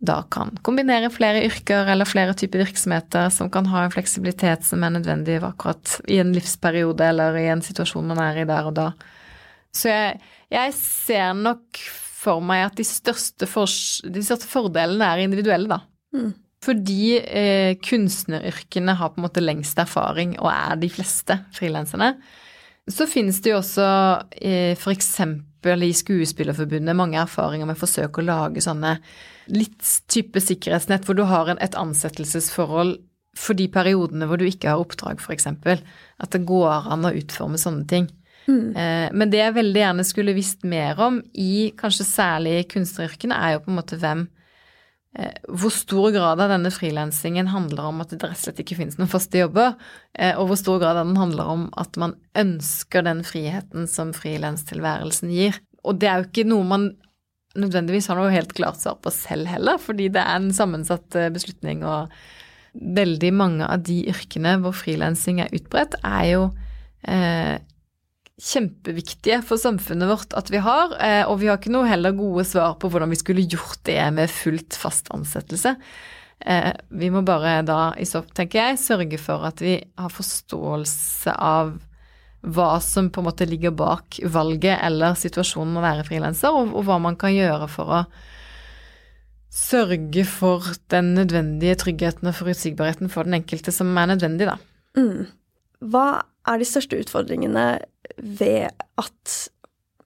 [0.00, 4.84] da kan kombinere flere yrker eller flere typer virksomheter, som kan ha en fleksibilitet som
[4.84, 8.78] er nødvendig akkurat i en livsperiode eller i en situasjon man er i der og
[8.78, 8.86] da.
[9.76, 10.20] Så jeg,
[10.50, 11.82] jeg ser nok
[12.20, 15.82] for meg at de største, for, de største fordelene er individuelle, da.
[16.16, 16.32] Mm.
[16.64, 22.14] Fordi eh, kunstneryrkene har på en måte lengst erfaring, og er de fleste frilanserne.
[22.90, 23.86] Så finnes det jo også
[24.40, 28.98] eh, eksempel i Skuespillerforbundet mange erfaringer med forsøk å lage sånne
[29.52, 32.96] litt type sikkerhetsnett hvor du har en, et ansettelsesforhold
[33.36, 35.46] for de periodene hvor du ikke har oppdrag, f.eks.
[35.46, 38.08] At det går an å utforme sånne ting.
[38.48, 38.74] Mm.
[38.74, 43.54] Eh, men det jeg veldig gjerne skulle visst mer om i kanskje særlig kunstneryrkene, er
[43.54, 44.26] jo på en måte hvem
[45.10, 48.98] hvor stor grad av denne frilansingen handler om at det rett og slett ikke finnes
[48.98, 49.74] noen faste jobber,
[50.14, 54.12] eh, og hvor stor grad av den handler om at man ønsker den friheten som
[54.14, 55.58] frilanstilværelsen gir.
[55.82, 56.90] Og det er jo ikke noe man
[57.58, 61.32] nødvendigvis har noe helt klart svar på selv heller, fordi det er en sammensatt eh,
[61.34, 62.14] beslutning, og
[62.78, 66.44] veldig mange av de yrkene hvor frilansing er utbredt, er jo
[67.02, 67.58] eh,
[68.40, 72.46] kjempeviktige for samfunnet vårt at vi har, eh, og vi har ikke noe heller gode
[72.48, 75.74] svar på hvordan vi skulle gjort det med fullt fast ansettelse.
[76.40, 81.36] Eh, vi må bare da, i så tenker jeg, sørge for at vi har forståelse
[81.36, 81.76] av
[82.40, 86.86] hva som på en måte ligger bak valget eller situasjonen å være frilanser, og, og
[86.88, 88.02] hva man kan gjøre for å
[89.52, 94.56] sørge for den nødvendige tryggheten og forutsigbarheten for den enkelte som er nødvendig, da.
[94.96, 95.26] Mm.
[95.92, 96.06] Hva
[96.48, 97.66] er de største utfordringene
[98.18, 98.70] ved
[99.00, 99.38] at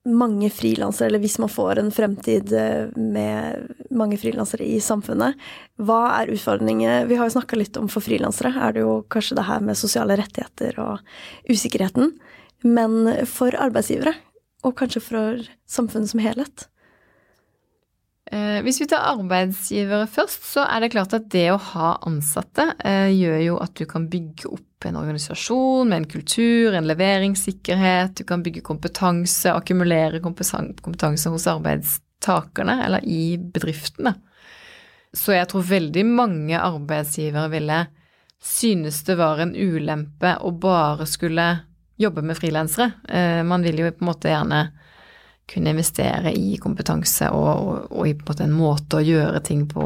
[0.05, 5.39] mange frilansere, eller hvis man får en fremtid eh, med mange frilansere i samfunnet,
[5.81, 9.39] hva er utfordringene Vi har jo snakka litt om for frilansere, er det jo kanskje
[9.41, 11.01] det her med sosiale rettigheter og
[11.49, 12.13] usikkerheten.
[12.65, 14.15] Men for arbeidsgivere,
[14.65, 16.69] og kanskje for samfunnet som helhet,
[18.65, 23.11] hvis vi tar arbeidsgivere først, så er det klart at det å ha ansatte eh,
[23.15, 28.25] gjør jo at du kan bygge opp en organisasjon med en kultur, en leveringssikkerhet, du
[28.29, 34.15] kan bygge kompetanse, akkumulere kompetanse hos arbeidstakerne eller i bedriftene.
[35.15, 37.85] Så jeg tror veldig mange arbeidsgivere ville
[38.45, 41.47] synes det var en ulempe å bare skulle
[42.01, 42.91] jobbe med frilansere.
[43.09, 44.67] Eh, man vil jo på en måte gjerne
[45.51, 49.85] kunne investere i kompetanse og, og, og, i en en måte å gjøre ting på.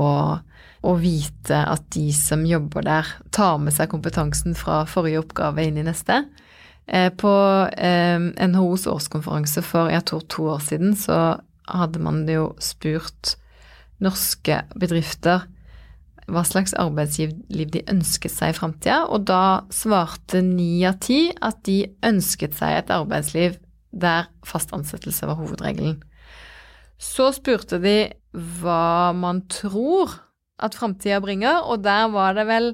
[0.88, 5.81] Og vite at de som jobber der, tar med seg kompetansen fra forrige oppgave inn
[5.81, 6.23] i neste.
[6.87, 7.33] Eh, på
[7.75, 8.16] eh,
[8.47, 11.37] NHOs årskonferanse for jeg tror to år siden så
[11.68, 13.35] hadde man jo spurt
[14.01, 15.44] norske bedrifter
[16.29, 21.62] hva slags arbeidsliv de ønsket seg i framtida, og da svarte ni av ti at
[21.68, 23.57] de ønsket seg et arbeidsliv
[23.90, 25.98] der fast ansettelse var hovedregelen.
[26.98, 30.12] Så spurte de hva man tror
[30.59, 32.72] at framtida bringer, og der var det vel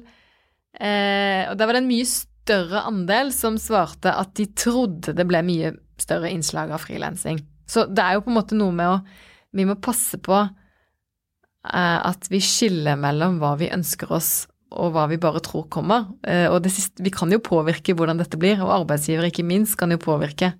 [0.81, 5.27] eh, Og der var det en mye større andel som svarte at de trodde det
[5.29, 7.39] ble mye større innslag av frilansing.
[7.69, 8.99] Så det er jo på en måte noe med å
[9.55, 15.05] Vi må passe på eh, at vi skiller mellom hva vi ønsker oss og hva
[15.07, 16.09] vi bare tror kommer.
[16.27, 19.93] Eh, og siste, vi kan jo påvirke hvordan dette blir, og arbeidsgiver ikke minst kan
[19.93, 20.51] jo påvirke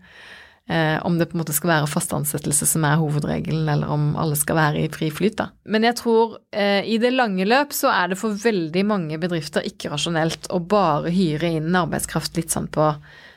[0.70, 4.14] eh, om det på en måte skal være fast ansettelse som er hovedregelen, eller om
[4.22, 5.50] alle skal være i fri flyt, da.
[5.70, 9.66] Men jeg tror eh, i det lange løp så er det for veldig mange bedrifter
[9.68, 12.92] ikke rasjonelt å bare hyre inn arbeidskraft litt sånn på,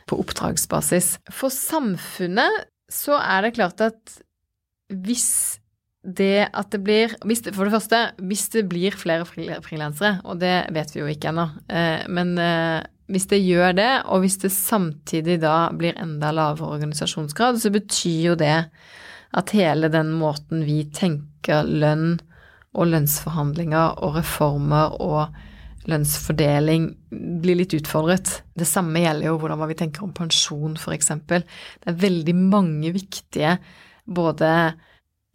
[0.09, 1.17] på oppdragsbasis.
[1.31, 4.19] For samfunnet så er det klart at
[4.89, 5.59] hvis
[6.09, 10.71] det at det blir det, For det første, hvis det blir flere frilansere, og det
[10.73, 14.53] vet vi jo ikke ennå, eh, men eh, hvis det gjør det, og hvis det
[14.53, 18.57] samtidig da blir enda lavere organisasjonsgrad, så betyr jo det
[19.39, 22.19] at hele den måten vi tenker lønn
[22.77, 25.39] og lønnsforhandlinger og reformer og
[25.89, 26.91] lønnsfordeling
[27.43, 28.43] blir litt utfordret.
[28.53, 31.13] Det samme gjelder jo hvordan vi tenker om pensjon, f.eks.
[31.29, 31.41] Det
[31.89, 33.57] er veldig mange viktige
[34.05, 34.51] både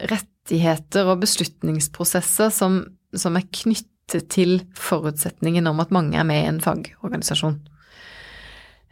[0.09, 2.83] rettigheter og beslutningsprosesser som,
[3.17, 7.57] som er knyttet til forutsetningen om at mange er med i en fagorganisasjon.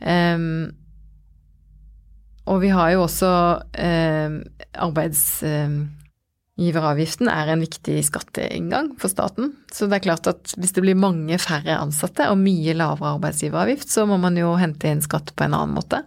[0.01, 0.71] Um,
[2.49, 4.35] og vi har jo også um,
[4.87, 9.45] Arbeidsgiveravgiften um, er en viktig skatteinngang for staten.
[9.71, 13.89] Så det er klart at hvis det blir mange færre ansatte og mye lavere arbeidsgiveravgift,
[13.93, 15.99] så må man jo hente inn skatt på en annen måte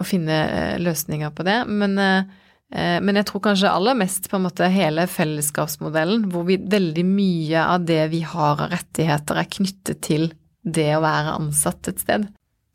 [0.00, 1.58] og finne uh, løsninger på det.
[1.70, 2.24] Men uh, Eh,
[2.72, 7.64] men jeg tror kanskje aller mest på en måte hele fellesskapsmodellen, hvor vi, veldig mye
[7.68, 10.30] av det vi har av rettigheter, er knyttet til
[10.62, 12.28] det å være ansatt et sted.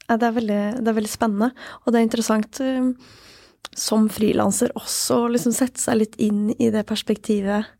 [0.07, 1.49] Ja, det er veldig, det er veldig spennende,
[1.83, 2.91] og det er interessant eh,
[3.75, 7.73] som frilanser også å liksom sette seg litt inn i det perspektivet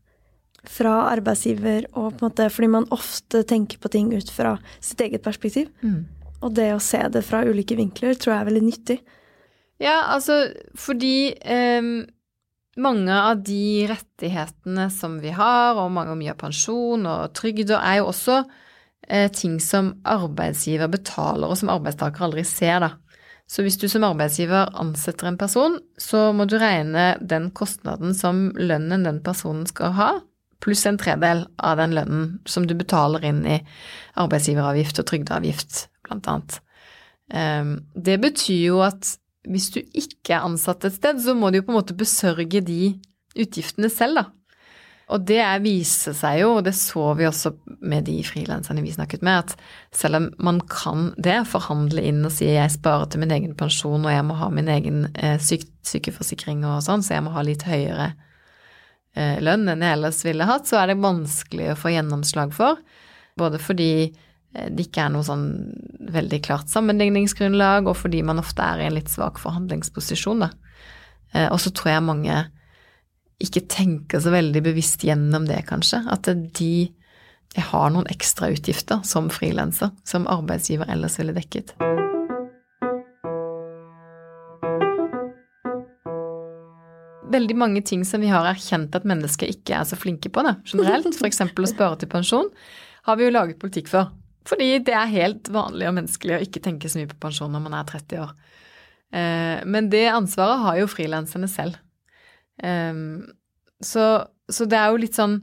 [0.68, 5.00] fra arbeidsgiver, og på en måte fordi man ofte tenker på ting ut fra sitt
[5.04, 5.70] eget perspektiv.
[5.80, 6.02] Mm.
[6.44, 8.98] Og det å se det fra ulike vinkler tror jeg er veldig nyttig.
[9.78, 10.40] Ja, altså
[10.78, 11.34] fordi
[11.78, 12.06] um,
[12.78, 18.00] mange av de rettighetene som vi har, og mange, mye av pensjon og trygder, er
[18.00, 22.96] jo også uh, ting som arbeidsgiver betaler, og som arbeidstaker aldri ser, da.
[23.48, 28.50] Så hvis du som arbeidsgiver ansetter en person, så må du regne den kostnaden som
[28.58, 30.08] lønnen den personen skal ha,
[30.60, 33.60] pluss en tredel av den lønnen som du betaler inn i
[34.18, 36.58] arbeidsgiveravgift og trygdeavgift, blant annet.
[37.32, 39.14] Um, det betyr jo at
[39.46, 42.62] hvis du ikke er ansatt et sted, så må du jo på en måte besørge
[42.64, 42.96] de
[43.38, 44.26] utgiftene selv, da.
[45.08, 49.22] Og det viser seg jo, og det så vi også med de frilanserne vi snakket
[49.24, 53.32] med, at selv om man kan det, forhandle inn og si jeg sparer til min
[53.32, 57.24] egen pensjon og jeg må ha min egen eh, syk sykeforsikring og sånn, så jeg
[57.24, 58.10] må ha litt høyere
[59.16, 62.82] eh, lønn enn jeg ellers ville hatt, så er det vanskelig å få gjennomslag for.
[63.40, 64.10] Både fordi
[64.52, 65.48] det ikke er noe sånn
[66.12, 70.52] veldig klart sammenligningsgrunnlag, og fordi man ofte er i en litt svak forhandlingsposisjon, da.
[71.34, 72.38] Eh, og så tror jeg mange
[73.38, 76.00] ikke tenker så veldig bevisst gjennom det, kanskje.
[76.10, 76.26] At
[76.58, 76.72] de
[77.56, 81.74] har noen ekstrautgifter som frilanser, som arbeidsgiver ellers ville dekket.
[87.28, 90.56] Veldig mange ting som vi har erkjent at mennesker ikke er så flinke på, da,
[90.66, 91.44] generelt, f.eks.
[91.44, 92.48] å spare til pensjon,
[93.04, 94.08] har vi jo laget politikk for.
[94.48, 97.64] Fordi det er helt vanlig og menneskelig å ikke tenke så mye på pensjon når
[97.66, 98.32] man er 30 år.
[99.12, 101.76] Eh, men det ansvaret har jo frilanserne selv.
[102.62, 103.28] Ehm,
[103.84, 104.08] så,
[104.48, 105.36] så, det er jo litt sånn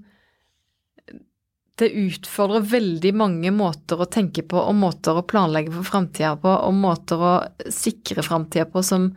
[1.79, 6.51] Det utfordrer veldig mange måter å tenke på og måter å planlegge for framtida på
[6.51, 7.33] og måter å
[7.71, 9.09] sikre framtida på som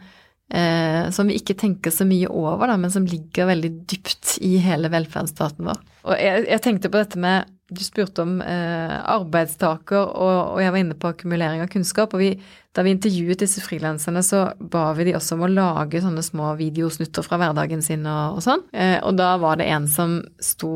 [0.51, 4.90] eh, som vi ikke tenker så mye over, men som ligger veldig dypt i hele
[4.90, 5.83] velferdsstaten vår.
[6.09, 10.72] Og jeg, jeg tenkte på dette med Du spurte om eh, arbeidstaker, og, og, jeg
[10.72, 12.14] var inne på akkumulering av kunnskap.
[12.16, 12.31] og vi,
[12.72, 16.54] Da vi intervjuet disse frilanserne, så ba vi de også om å lage sånne små
[16.57, 18.64] videosnutter fra hverdagen sin og, og sånn.
[18.72, 20.72] Eh, og da var det en som sto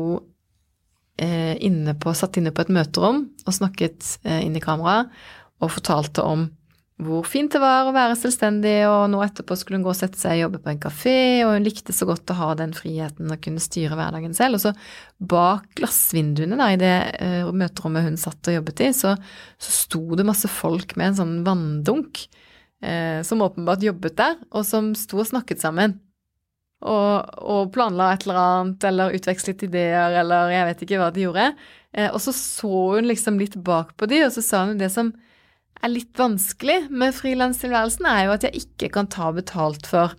[1.17, 5.07] eh, inne på, satt inne på et møterom og snakket eh, inn i kamera
[5.63, 6.47] og fortalte om
[7.05, 10.19] hvor fint det var å være selvstendig, og nå etterpå skulle hun gå og sette
[10.19, 13.31] seg og jobbe på en kafé, og hun likte så godt å ha den friheten
[13.31, 14.59] og kunne styre hverdagen selv.
[14.59, 14.73] Og så
[15.33, 19.15] bak glassvinduene da, i det uh, møterommet hun satt og jobbet i, så,
[19.61, 22.25] så sto det masse folk med en sånn vanndunk,
[22.83, 25.97] uh, som åpenbart jobbet der, og som sto og snakket sammen.
[26.83, 31.29] Og, og planla et eller annet, eller utvekslet ideer, eller jeg vet ikke hva de
[31.29, 31.51] gjorde.
[31.95, 34.91] Uh, og så så hun liksom litt bak på de, og så sa hun det
[34.91, 35.15] som
[35.83, 40.15] er litt vanskelig med frilanstilværelsen, er jo at jeg ikke kan ta betalt for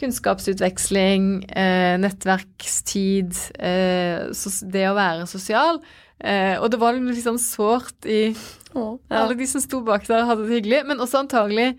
[0.00, 4.24] kunnskapsutveksling, eh, nettverkstid, eh,
[4.72, 5.78] det å være sosial.
[6.18, 8.34] Eh, og det var sånn sårt i
[8.74, 9.20] Åh, ja.
[9.20, 11.76] alle de som sto bak der, hadde det hyggelig, men også antagelig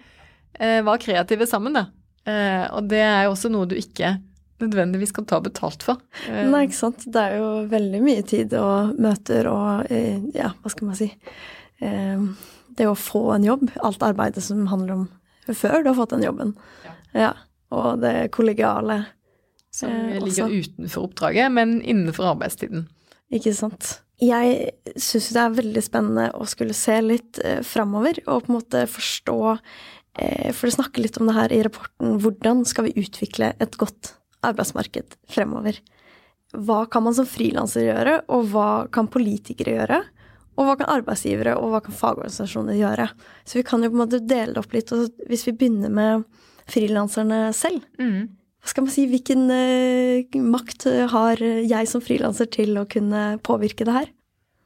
[0.60, 1.88] eh, var kreative sammen, da.
[2.26, 4.16] Eh, og det er jo også noe du ikke
[4.64, 6.00] nødvendigvis kan ta betalt for.
[6.30, 7.04] Eh, Nei, ikke sant.
[7.12, 9.92] Det er jo veldig mye tid og møter og
[10.36, 11.10] ja, hva skal man si
[12.80, 15.06] det å få en jobb, alt arbeidet som handler om
[15.54, 16.56] før du har fått den jobben.
[16.86, 16.96] Ja.
[17.14, 17.34] ja
[17.76, 19.04] og det kollegiale.
[19.76, 20.62] Som eh, ligger også.
[20.64, 22.88] utenfor oppdraget, men innenfor arbeidstiden.
[23.34, 23.98] Ikke sant.
[24.24, 24.70] Jeg
[25.02, 28.86] syns det er veldig spennende å skulle se litt eh, framover, og på en måte
[28.88, 32.16] forstå eh, For det snakker litt om det her i rapporten.
[32.24, 35.82] Hvordan skal vi utvikle et godt arbeidsmarked fremover?
[36.56, 40.00] Hva kan man som frilanser gjøre, og hva kan politikere gjøre?
[40.56, 43.10] Og hva kan arbeidsgivere og hva kan fagorganisasjoner gjøre?
[43.44, 44.94] Så vi kan jo på en måte dele det opp litt.
[44.96, 46.26] Og hvis vi begynner med
[46.72, 48.42] frilanserne selv mm.
[48.66, 53.86] Hva skal man si, hvilken uh, makt har jeg som frilanser til å kunne påvirke
[53.86, 54.08] det her?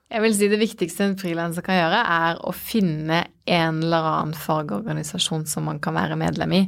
[0.10, 4.38] Jeg vil si det viktigste en frilanser kan gjøre, er å finne en eller annen
[4.40, 6.62] fagorganisasjon som man kan være medlem i.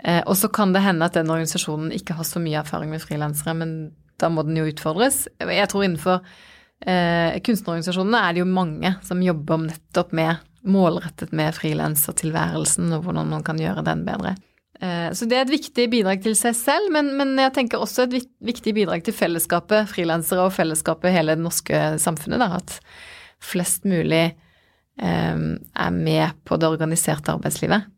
[0.00, 3.04] Eh, og så kan det hende at den organisasjonen ikke har så mye erfaring med
[3.04, 3.76] frilansere, men
[4.18, 5.26] da må den jo utfordres.
[5.38, 6.24] Jeg tror innenfor
[6.86, 13.30] eh, kunstnerorganisasjonene er det jo mange som jobber nettopp med målrettet med frilansertilværelsen og hvordan
[13.34, 14.36] man kan gjøre den bedre.
[14.82, 18.06] Eh, så det er et viktig bidrag til seg selv, men, men jeg tenker også
[18.06, 22.42] et viktig bidrag til fellesskapet, frilansere og fellesskapet, hele det norske samfunnet.
[22.42, 22.78] Da, at
[23.42, 27.90] flest mulig eh, er med på det organiserte arbeidslivet.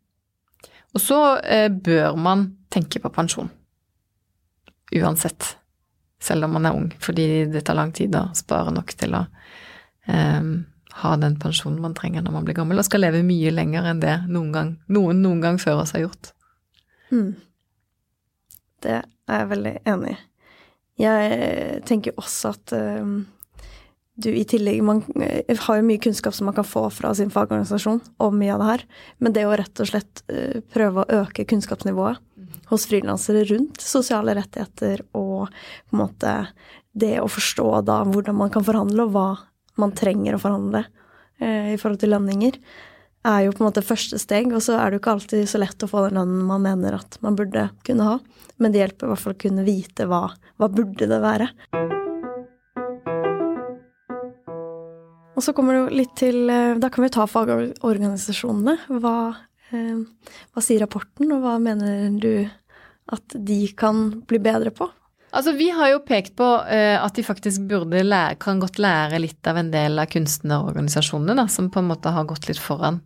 [0.95, 3.51] Og så eh, bør man tenke på pensjon.
[4.95, 5.57] Uansett
[6.25, 9.25] selv om man er ung, fordi det tar lang tid å spare nok til å
[10.09, 10.55] um,
[11.03, 14.03] ha den pensjonen man trenger når man blir gammel, og skal leve mye lenger enn
[14.03, 16.33] det noen, gang, noen noen gang før oss har gjort.
[17.11, 17.35] Mm.
[18.85, 20.19] Det er jeg veldig enig i.
[21.05, 23.25] Jeg tenker også at um,
[24.15, 27.33] du i tillegg Man eh, har jo mye kunnskap som man kan få fra sin
[27.35, 28.85] fagorganisasjon om mye av det her,
[29.19, 32.23] men det å rett og slett uh, prøve å øke kunnskapsnivået
[32.71, 36.35] hos frilansere rundt sosiale rettigheter og på en måte
[36.95, 39.29] det å forstå da hvordan man kan forhandle, og hva
[39.81, 40.85] man trenger å forhandle
[41.43, 42.59] eh, i forhold til lønninger,
[43.25, 44.53] er jo på en måte første steg.
[44.55, 46.99] Og så er det jo ikke alltid så lett å få den lønnen man mener
[47.01, 48.19] at man burde kunne ha,
[48.63, 50.27] men det hjelper i hvert fall å kunne vite hva,
[50.61, 51.51] hva burde det være.
[55.35, 58.77] Og så kommer det jo litt til eh, Da kan vi ta fagorganisasjonene.
[59.03, 59.17] Hva,
[59.75, 60.05] eh,
[60.55, 62.47] hva sier rapporten, og hva mener du
[63.13, 64.89] at de kan bli bedre på?
[65.35, 69.19] Altså, Vi har jo pekt på uh, at de faktisk burde lære, kan godt lære
[69.23, 73.03] litt av en del av kunstnerorganisasjonene, som på en måte har gått litt foran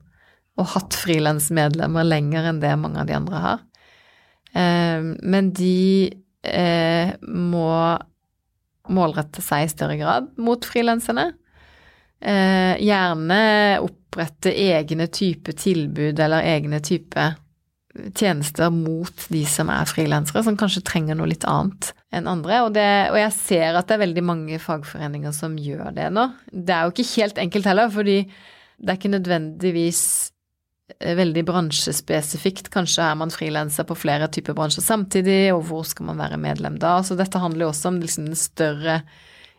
[0.58, 3.64] og hatt frilansmedlemmer lenger enn det mange av de andre har.
[4.52, 6.12] Uh, men de
[6.50, 7.72] uh, må
[8.88, 11.30] målrette seg i større grad mot frilanserne.
[12.18, 13.42] Gjerne
[13.84, 17.26] opprette egne type tilbud eller egne type
[18.16, 22.62] tjenester mot de som er frilansere, som kanskje trenger noe litt annet enn andre.
[22.66, 26.29] Og, det, og, jeg ser at det er veldig mange fagforeninger som gjør det nå.
[26.52, 28.18] Det er jo ikke helt enkelt heller, fordi
[28.79, 30.02] det er ikke nødvendigvis
[30.98, 32.70] eh, veldig bransjespesifikt.
[32.75, 36.79] Kanskje er man frilanser på flere typer bransjer samtidig, og hvor skal man være medlem
[36.83, 36.98] da?
[37.02, 39.02] Så dette handler jo også om liksom den større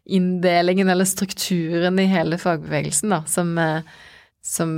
[0.10, 3.86] inndelingen eller strukturen i hele fagbevegelsen, da, som, eh,
[4.42, 4.74] som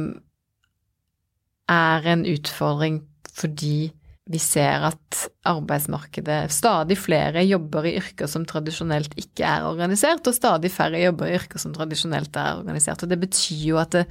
[1.71, 2.99] er en utfordring
[3.41, 3.91] fordi
[4.31, 10.37] vi ser at arbeidsmarkedet Stadig flere jobber i yrker som tradisjonelt ikke er organisert, og
[10.37, 13.03] stadig færre jobber i yrker som tradisjonelt er organisert.
[13.03, 14.05] Og det betyr jo at det,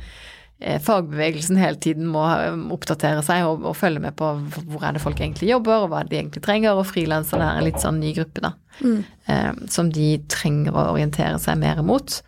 [0.58, 4.32] eh, fagbevegelsen hele tiden må eh, oppdatere seg og, og, følge med på
[4.72, 7.68] hvor er det folk egentlig jobber, og hva de egentlig trenger, og frilanserne er en
[7.70, 8.54] litt sånn ny gruppe, da.
[8.82, 9.00] Mm.
[9.30, 12.20] Eh, som de trenger å orientere seg mer mot.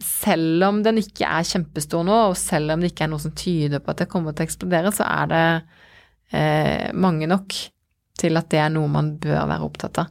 [0.00, 3.36] Selv om den ikke er kjempestor nå, og selv om det ikke er noe som
[3.36, 5.44] tyder på at det kommer til å eksplodere, så er det
[6.32, 7.54] eh, mange nok
[8.20, 10.10] til at det er noe man bør være opptatt av.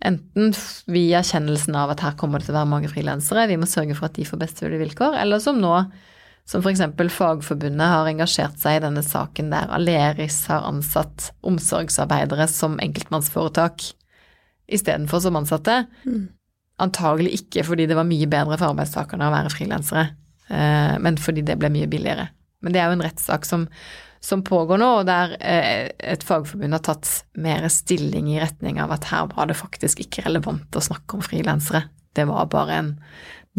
[0.00, 0.54] Enten
[0.88, 3.96] via erkjennelsen av at her kommer det til å være mange frilansere, vi må sørge
[3.98, 5.74] for at de får best mulig vilkår, eller som nå,
[6.48, 6.82] som f.eks.
[7.12, 13.90] Fagforbundet har engasjert seg i denne saken der Aleris har ansatt omsorgsarbeidere som enkeltmannsforetak
[14.70, 15.82] istedenfor som ansatte.
[16.06, 16.30] Mm.
[16.80, 20.06] Antagelig ikke fordi det var mye bedre for arbeidstakerne å være frilansere,
[20.48, 22.30] eh, men fordi det ble mye billigere.
[22.64, 23.68] Men det er jo en rettssak som
[24.20, 27.08] som pågår nå, og der eh, et fagforbund har tatt
[27.40, 31.22] mer stilling i retning av at her var det faktisk ikke relevant å snakke om
[31.24, 31.82] frilansere.
[32.16, 32.90] Det var bare en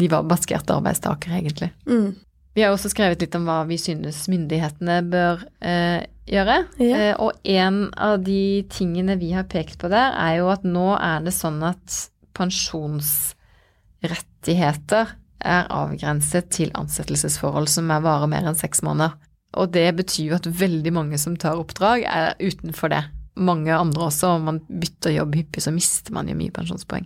[0.00, 1.68] De var baskerte arbeidstakere, egentlig.
[1.84, 2.16] Mm.
[2.54, 6.64] Vi har også skrevet litt om hva vi synes myndighetene bør eh, gjøre.
[6.80, 6.96] Ja.
[6.96, 10.96] Eh, og en av de tingene vi har pekt på der, er jo at nå
[10.96, 15.06] er det sånn at pensjonsrettigheter
[15.42, 19.12] er avgrenset til ansettelsesforhold som er varer mer enn seks måneder.
[19.60, 23.02] Og det betyr jo at veldig mange som tar oppdrag, er utenfor det.
[23.36, 24.36] Mange andre også.
[24.36, 27.04] Om man bytter jobb hyppig, så mister man jo mye pensjonspoeng.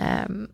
[0.00, 0.46] Ehm,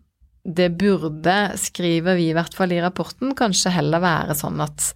[0.47, 4.93] det burde, skriver vi i hvert fall i rapporten, kanskje heller være sånn at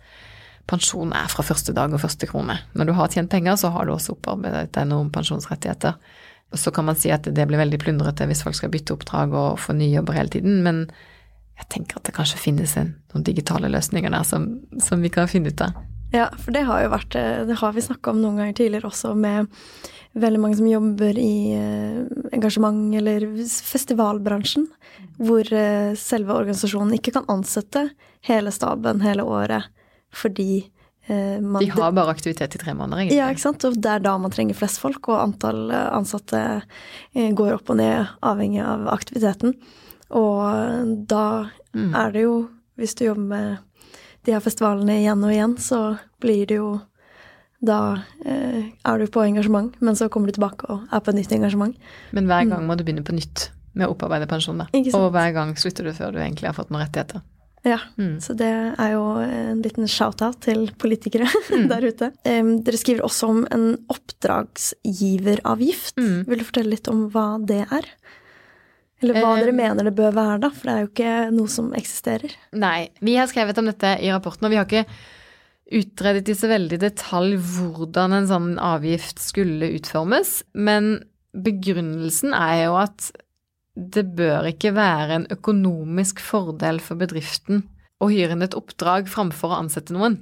[0.70, 2.54] pensjon er fra første dag og første krone.
[2.78, 5.98] Når du har tjent penger, så har du også opparbeidet deg noen pensjonsrettigheter.
[6.54, 9.58] Så kan man si at det blir veldig plundrete hvis folk skal bytte oppdrag og
[9.62, 10.84] få nye jobber hele tiden, men
[11.60, 14.46] jeg tenker at det kanskje finnes en, noen digitale løsninger der som,
[14.82, 15.76] som vi kan finne ut av.
[16.10, 18.90] Ja, for det har jo vært eh, Det har vi snakka om noen ganger tidligere
[18.90, 19.50] også, med
[20.18, 22.00] veldig mange som jobber i eh,
[22.34, 24.66] engasjement- eller festivalbransjen,
[25.22, 27.86] hvor eh, selve organisasjonen ikke kan ansette
[28.26, 29.70] hele staben hele året
[30.10, 30.66] fordi
[31.10, 33.16] man De har bare aktivitet i tre måneder, egentlig.
[33.18, 33.64] Ja, ikke sant.
[33.66, 36.60] Og det er da man trenger flest folk, og antall ansatte
[37.14, 39.56] går opp og ned avhengig av aktiviteten.
[40.14, 41.24] Og da
[41.74, 41.96] mm.
[41.98, 42.36] er det jo,
[42.78, 43.58] hvis du jobber med
[44.30, 45.80] de her festivalene igjen og igjen, så
[46.22, 46.76] blir det jo
[47.60, 51.18] da eh, er du på engasjement, men så kommer du tilbake og er på et
[51.18, 51.74] nytt engasjement.
[52.16, 52.70] Men hver gang mm.
[52.70, 54.66] må du begynne på nytt med å opparbeide pensjon, da.
[54.96, 57.20] Og hver gang slutter du før du egentlig har fått noen rettigheter.
[57.66, 58.16] Ja, mm.
[58.24, 61.66] så det er jo en liten shout-out til politikere mm.
[61.68, 62.06] der ute.
[62.24, 66.00] Um, dere skriver også om en oppdragsgiveravgift.
[66.00, 66.24] Mm.
[66.30, 67.84] Vil du fortelle litt om hva det er?
[69.00, 71.70] Eller hva dere mener det bør være, da, for det er jo ikke noe som
[71.76, 72.34] eksisterer.
[72.52, 72.90] Nei.
[73.00, 74.84] Vi har skrevet om dette i rapporten, og vi har ikke
[75.80, 80.96] utredet i så veldig detalj hvordan en sånn avgift skulle utformes, men
[81.30, 83.12] begrunnelsen er jo at
[83.80, 87.62] det bør ikke være en økonomisk fordel for bedriften
[88.00, 90.18] å hyre inn et oppdrag framfor å ansette noen.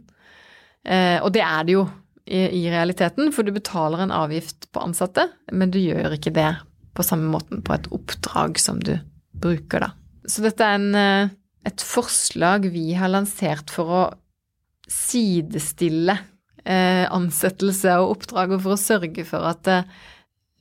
[0.84, 1.86] Eh, og det er det jo
[2.28, 6.50] i, i realiteten, for du betaler en avgift på ansatte, men du gjør ikke det
[6.96, 8.94] på samme måten på et oppdrag som du
[9.38, 9.92] bruker, da.
[10.28, 11.34] Så dette er en, eh,
[11.68, 14.02] et forslag vi har lansert for å
[14.88, 16.16] sidestille
[16.64, 19.98] eh, ansettelse og oppdrag, og for å sørge for at eh,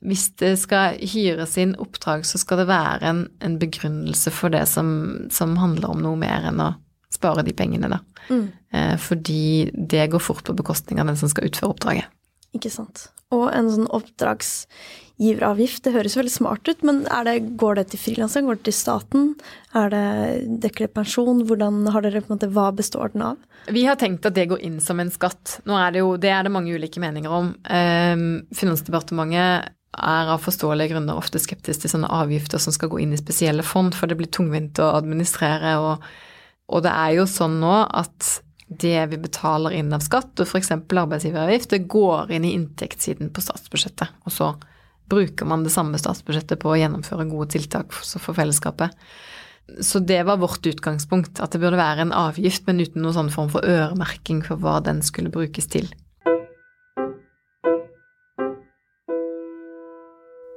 [0.06, 4.64] hvis det skal hyres inn oppdrag, så skal det være en, en begrunnelse for det
[4.70, 4.90] som,
[5.34, 6.72] som, handler om noe mer enn å
[7.12, 7.98] spare de pengene, da.
[8.28, 8.46] Mm.
[8.70, 12.14] Eh, fordi det går fort på bekostning av den som skal utføre oppdraget.
[12.54, 13.08] Ikke sant.
[13.34, 13.88] Og en sånn
[15.18, 18.76] oppdragsgiveravgift, det høres veldig smart ut, men det, går det til frilanseren, går det til
[18.76, 19.34] staten?
[19.74, 21.44] Er det Dekker det pensjon?
[21.46, 23.36] Hvordan har dere på en måte, Hva består den av?
[23.68, 25.60] Vi har tenkt at det går inn som en skatt.
[25.66, 27.54] Nå er det jo det er det mange ulike meninger om.
[27.68, 33.12] Um, Finansdepartementet er av forståelige grunner ofte skeptisk til sånne avgifter som skal gå inn
[33.12, 35.78] i spesielle fond, for det blir tungvint å administrere.
[35.82, 36.04] Og,
[36.68, 38.38] og det er jo sånn nå at
[38.68, 40.70] det vi betaler inn av skatt, og f.eks.
[40.76, 44.12] arbeidsgiveravgift, det går inn i inntektssiden på statsbudsjettet.
[44.28, 44.52] Og så
[45.08, 48.94] bruker man det samme statsbudsjettet på å gjennomføre gode tiltak for fellesskapet.
[49.84, 53.32] Så det var vårt utgangspunkt, at det burde være en avgift, men uten noen sånn
[53.32, 55.90] form for øremerking for hva den skulle brukes til.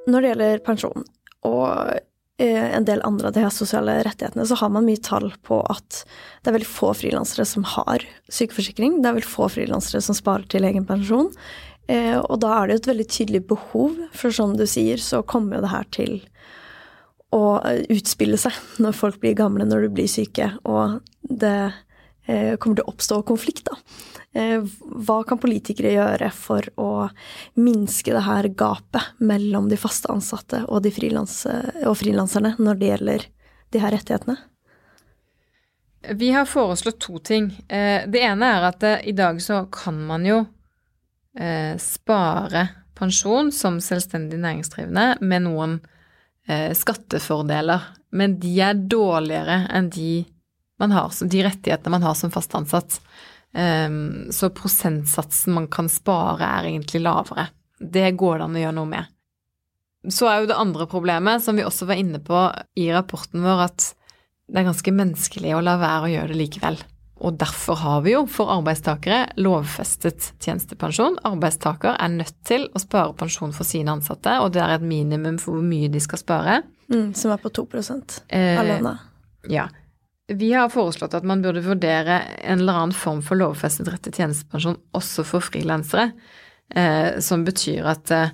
[0.08, 1.04] Når det gjelder pensjon,
[1.48, 2.00] og
[2.42, 5.60] Eh, en del andre av de her sosiale rettighetene, så har man mye tall på
[5.70, 6.00] at
[6.42, 8.02] det er veldig få frilansere som har
[8.34, 8.96] sykeforsikring.
[8.98, 11.30] Det er veldig få frilansere som sparer til egen pensjon.
[11.92, 15.58] Eh, og da er det et veldig tydelig behov, for som du sier, så kommer
[15.58, 16.14] jo det her til
[17.36, 17.44] å
[17.92, 21.72] utspille seg når folk blir gamle, når du blir syke, og det
[22.28, 23.78] eh, kommer til å oppstå konflikt, da.
[24.34, 24.64] Eh,
[25.04, 26.92] hva kan politikere gjøre for å
[27.60, 33.28] minske det her gapet mellom de faste ansatte og, de og frilanserne når det gjelder
[33.76, 34.38] de her rettighetene?
[36.16, 37.52] Vi har foreslått to ting.
[37.68, 40.46] Eh, det ene er at eh, i dag så kan man jo
[41.40, 42.68] eh, spare
[42.98, 45.82] pensjon som selvstendig næringsdrivende med noen
[46.52, 47.84] skattefordeler,
[48.18, 50.24] men de er dårligere enn de,
[50.82, 52.98] har, de rettighetene man har som fast ansatt.
[54.34, 57.46] Så prosentsatsen man kan spare, er egentlig lavere.
[57.80, 59.14] Det går det an å gjøre noe med.
[60.10, 62.42] Så er jo det andre problemet, som vi også var inne på
[62.82, 63.92] i rapporten vår, at
[64.52, 66.82] det er ganske menneskelig å la være å gjøre det likevel.
[67.22, 71.20] Og derfor har vi jo for arbeidstakere lovfestet tjenestepensjon.
[71.28, 75.38] Arbeidstaker er nødt til å spare pensjon for sine ansatte, og det er et minimum
[75.42, 76.62] for hvor mye de skal spare.
[76.90, 78.96] Mm, som er på 2 av lønna.
[78.98, 79.68] Eh, ja.
[80.32, 84.16] Vi har foreslått at man burde vurdere en eller annen form for lovfestet rett til
[84.16, 86.12] tjenestepensjon også for frilansere,
[86.74, 88.34] eh, som betyr at eh,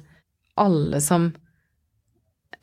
[0.61, 1.31] alle som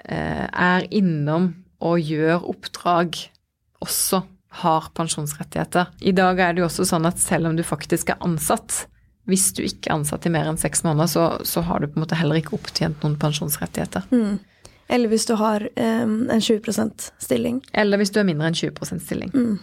[0.04, 1.50] eh, er innom
[1.84, 3.18] og gjør oppdrag
[3.84, 4.22] også
[4.62, 5.92] har pensjonsrettigheter.
[6.00, 8.84] I dag er det jo også sånn at selv om du faktisk er ansatt,
[9.30, 11.98] hvis du ikke er ansatt i mer enn seks måneder, så, så har du på
[11.98, 14.06] en måte heller ikke opptjent noen pensjonsrettigheter.
[14.12, 14.38] Mm.
[14.94, 17.62] Eller hvis du har um, en 20% stilling.
[17.72, 19.32] Eller hvis du er mindre enn 20% stilling.
[19.32, 19.56] Mm.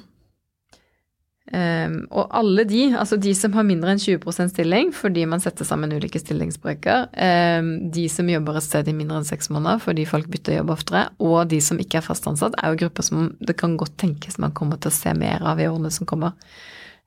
[1.51, 5.67] Um, og alle de, altså de som har mindre enn 20% stilling fordi man setter
[5.67, 10.05] sammen ulike stillingsbrøker, um, de som jobber et sted i mindre enn seks måneder fordi
[10.07, 13.33] folk bytter jobb oftere, og de som ikke er fast ansatt, er jo grupper som
[13.43, 16.37] det kan godt tenkes man kommer til å se mer av i årene som kommer.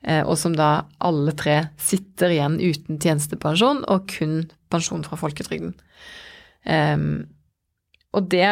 [0.05, 5.73] Uh, og som da alle tre sitter igjen uten tjenestepensjon og kun pensjon fra folketrygden.
[6.69, 7.25] Um,
[8.13, 8.51] og det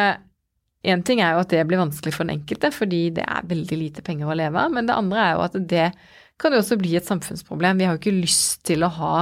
[0.83, 3.79] Én ting er jo at det blir vanskelig for den enkelte, fordi det er veldig
[3.79, 4.73] lite penger å leve av.
[4.75, 5.87] Men det andre er jo at det
[6.41, 7.79] kan jo også bli et samfunnsproblem.
[7.79, 9.17] Vi har jo ikke lyst til å ha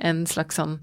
[0.00, 0.78] en slags sånn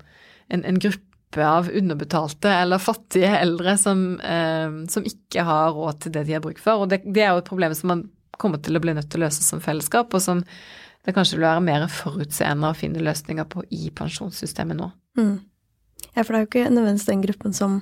[0.51, 6.15] en, en gruppe av underbetalte eller fattige eldre som, eh, som, ikke har råd til
[6.15, 6.83] det de har bruk for.
[6.83, 8.05] Og det, det, er jo et problem som man
[8.37, 10.43] kommer til å bli nødt til å løse som fellesskap, og som
[11.07, 14.89] det kanskje vil være mer forutseende å finne løsninger på i pensjonssystemet nå.
[15.19, 15.37] Mm.
[16.17, 17.79] Ja, for det er jo ikke nødvendigvis den gruppen som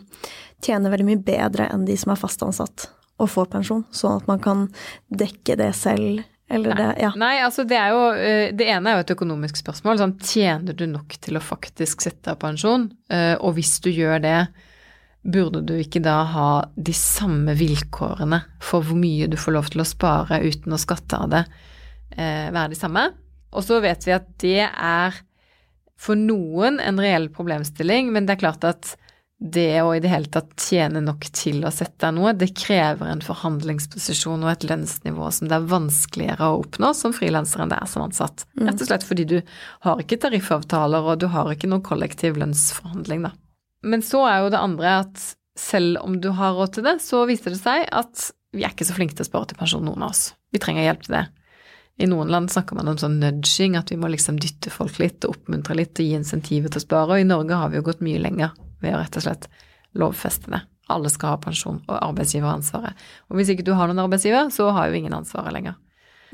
[0.65, 4.25] tjener veldig mye bedre enn de som er fast ansatt og får pensjon, sånn at
[4.27, 4.65] man kan
[5.07, 6.25] dekke det selv.
[6.51, 6.81] Eller Nei.
[6.81, 7.11] det, ja.
[7.17, 9.97] Nei, altså det er jo eh, Det ene er jo et økonomisk spørsmål.
[9.97, 12.89] Sånn, tjener du nok til å faktisk sette av pensjon?
[13.09, 14.37] Eh, og hvis du gjør det,
[15.25, 19.81] burde du ikke da ha de samme vilkårene for hvor mye du får lov til
[19.81, 21.45] å spare uten å skatte av det,
[22.13, 23.07] eh, være de samme?
[23.55, 25.17] Og så vet vi at det er
[25.99, 28.95] for noen en reell problemstilling, men det er klart at
[29.37, 33.23] det å i det hele tatt tjene nok til å sette noe, det krever en
[33.23, 37.89] forhandlingsposisjon og et lønnsnivå som det er vanskeligere å oppnå som frilanser enn det er
[37.91, 38.45] som ansatt.
[38.55, 38.69] Mm.
[38.69, 39.37] Rett og slett fordi du
[39.85, 43.33] har ikke tariffavtaler og du har ikke noen kollektiv lønnsforhandling, da.
[43.85, 45.27] Men så er jo det andre at
[45.59, 48.87] selv om du har råd til det, så viser det seg at vi er ikke
[48.87, 50.29] så flinke til å spare til pensjon, noen av oss.
[50.55, 51.25] Vi trenger hjelp til det.
[51.97, 55.23] I noen land snakker man om sånn nudging, at vi må liksom dytte folk litt
[55.23, 57.85] og oppmuntre litt og gi insentiver til å spare, og i Norge har vi jo
[57.87, 58.51] gått mye lenger
[58.83, 59.47] ved å rett og slett
[59.95, 60.61] lovfeste det.
[60.91, 62.99] Alle skal ha pensjon, og arbeidsgiveransvaret.
[63.31, 65.79] Og hvis ikke du har noen arbeidsgiver, så har jo ingen ansvaret lenger.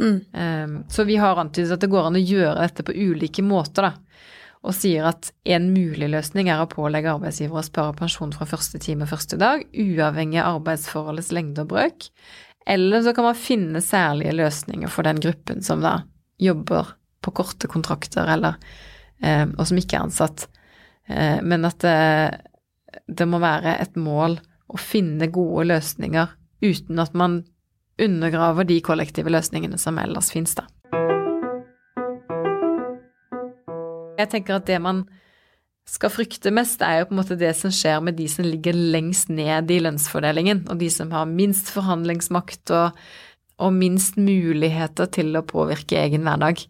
[0.02, 0.18] Mm.
[0.34, 3.92] Um, så vi har antydet at det går an å gjøre dette på ulike måter,
[3.92, 4.26] da.
[4.62, 8.82] Og sier at en mulig løsning er å pålegge arbeidsgiver å spare pensjon fra første
[8.82, 12.10] time første dag, uavhengig av arbeidsforholdets lengde og brøk,
[12.66, 16.02] eller så kan man finne særlige løsninger for den gruppen som da
[16.42, 18.58] jobber på korte kontrakter, eller
[19.22, 20.48] eh, og som ikke er ansatt.
[21.08, 21.96] Eh, men at det,
[23.08, 24.40] det, må være et mål
[24.72, 27.42] å finne gode løsninger uten at man
[28.02, 30.66] undergraver de kollektive løsningene som ellers finnes, da.
[34.22, 35.06] Jeg tenker at det man
[35.90, 38.78] skal frykte mest, er jo på en måte det som skjer med de som ligger
[38.78, 42.98] lengst ned i lønnsfordelingen, og de som har minst forhandlingsmakt og,
[43.62, 46.64] og minst muligheter til å påvirke egen hverdag.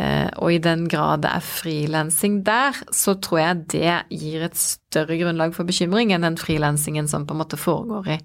[0.00, 4.58] Eh, og i den grad det er frilansing der, så tror jeg det gir et
[4.58, 8.20] større grunnlag for bekymring enn den frilansingen som på en måte foregår i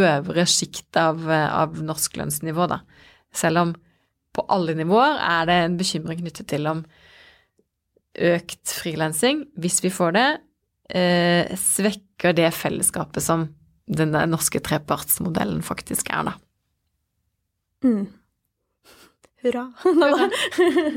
[0.00, 2.82] øvre sjikt av, av norsk lønnsnivå, da.
[3.34, 3.72] Selv om
[4.34, 6.84] på alle nivåer er det en bekymring knyttet til om
[8.20, 10.28] økt frilansing, hvis vi får det,
[10.94, 13.48] eh, svekker det fellesskapet som
[13.90, 16.36] den norske trepartsmodellen faktisk er, da.
[17.84, 18.08] Mm.
[19.40, 19.64] Hurra.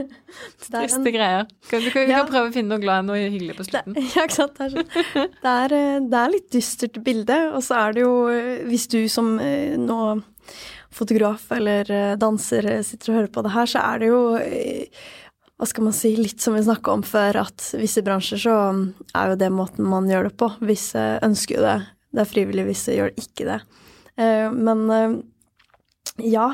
[0.68, 1.48] Triste greier.
[1.70, 2.24] Kan, du kan, ja.
[2.28, 3.96] prøve å finne noe glad noe hyggelig på slutten.
[3.96, 4.60] Det, ja, ikke sant.
[4.60, 5.34] Det er, sånn.
[5.40, 7.40] det, er, eh, det er, litt dystert bilde.
[7.54, 10.00] Og så er det jo, eh, hvis du som eh, nå
[10.94, 11.88] fotograf eller
[12.22, 14.20] danser sitter og hører på det her, så er det jo
[15.64, 18.54] hva skal man si, litt som vi snakka om før, at visse bransjer så
[19.16, 20.50] er jo det måten man gjør det på.
[20.68, 21.78] Visse ønsker jo det.
[22.12, 23.60] Det er frivillig, visse gjør ikke det.
[24.20, 25.14] Eh, men eh,
[26.34, 26.50] ja.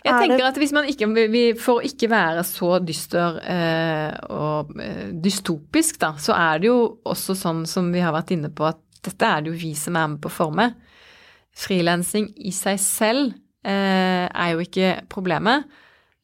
[0.00, 4.16] Jeg Er tenker at hvis man ikke, vi, For å ikke være så dyster eh,
[4.32, 8.48] og eh, dystopisk, da, så er det jo også sånn som vi har vært inne
[8.48, 10.70] på, at dette er det jo vi som er med på å forme.
[11.52, 15.68] Frilansing i seg selv eh, er jo ikke problemet.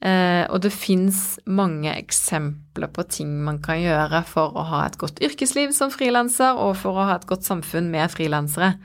[0.06, 4.98] Eh, og det fins mange eksempler på ting man kan gjøre for å ha et
[5.00, 8.76] godt yrkesliv som frilanser, og for å ha et godt samfunn med frilansere.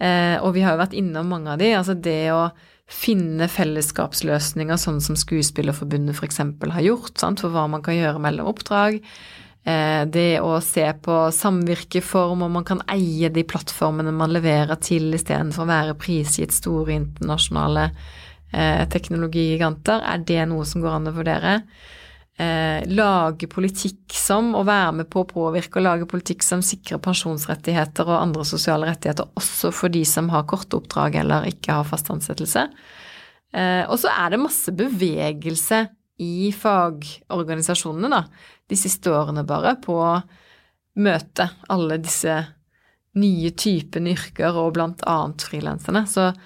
[0.00, 1.74] Eh, og vi har jo vært innom mange av de.
[1.76, 2.48] Altså det å
[2.88, 6.40] finne fellesskapsløsninger, sånn som Skuespillerforbundet f.eks.
[6.40, 9.00] har gjort, sant, for hva man kan gjøre mellom oppdrag.
[9.68, 15.12] Eh, det å se på samvirkeform, om man kan eie de plattformene man leverer til,
[15.16, 18.22] istedenfor å være prisgitt store internasjonale eh,
[18.92, 20.02] teknologigiganter.
[20.04, 21.58] Er det noe som går an å vurdere?
[22.34, 26.98] Eh, lage politikk som, og være med på å påvirke og lage politikk som sikrer
[27.02, 31.86] pensjonsrettigheter og andre sosiale rettigheter, også for de som har korte oppdrag eller ikke har
[31.86, 32.66] fast ansettelse.
[33.54, 35.84] Eh, og så er det masse bevegelse
[36.26, 40.16] i fagorganisasjonene, da, de siste årene bare, på å
[41.06, 42.34] møte alle disse
[43.14, 46.02] nye typene yrker, og blant annet frilanserne.
[46.10, 46.42] Så eh,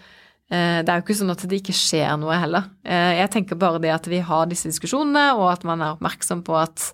[0.48, 2.70] det er jo ikke sånn at det ikke skjer noe heller.
[2.80, 6.40] Eh, jeg tenker bare det at vi har disse diskusjonene, og at man er oppmerksom
[6.46, 6.86] på at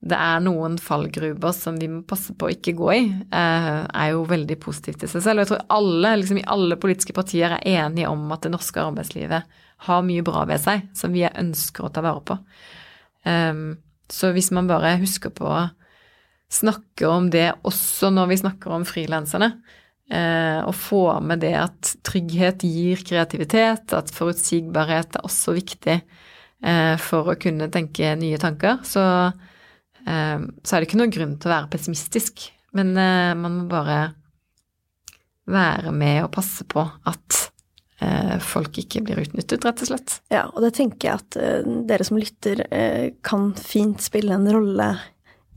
[0.00, 4.10] det er noen fallgruber som vi må passe på å ikke gå i, eh, er
[4.14, 5.38] jo veldig positivt i seg selv.
[5.38, 8.82] Og jeg tror alle, liksom i alle politiske partier er enige om at det norske
[8.82, 12.38] arbeidslivet har mye bra ved seg som vi ønsker å ta vare på.
[14.10, 15.68] Så hvis man bare husker på å
[16.50, 19.52] snakke om det også når vi snakker om frilanserne,
[20.10, 26.96] eh, og få med det at trygghet gir kreativitet, at forutsigbarhet er også viktig eh,
[27.00, 29.04] for å kunne tenke nye tanker, så,
[30.06, 32.50] eh, så er det ikke noen grunn til å være pessimistisk.
[32.76, 34.00] Men eh, man må bare
[35.50, 37.38] være med og passe på at
[38.02, 40.18] eh, folk ikke blir utnyttet, rett og slett.
[40.32, 44.50] Ja, og det tenker jeg at eh, dere som lytter eh, kan fint spille en
[44.50, 44.92] rolle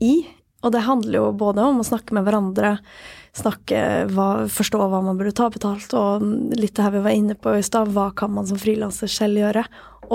[0.02, 0.16] i.
[0.64, 2.78] Og det handler jo både om å snakke med hverandre,
[3.34, 3.80] snakke,
[4.14, 6.22] hva, forstå hva man burde ta betalt, og
[6.54, 9.40] litt det her vi var inne på i stad, hva kan man som frilanser selv
[9.40, 9.64] gjøre?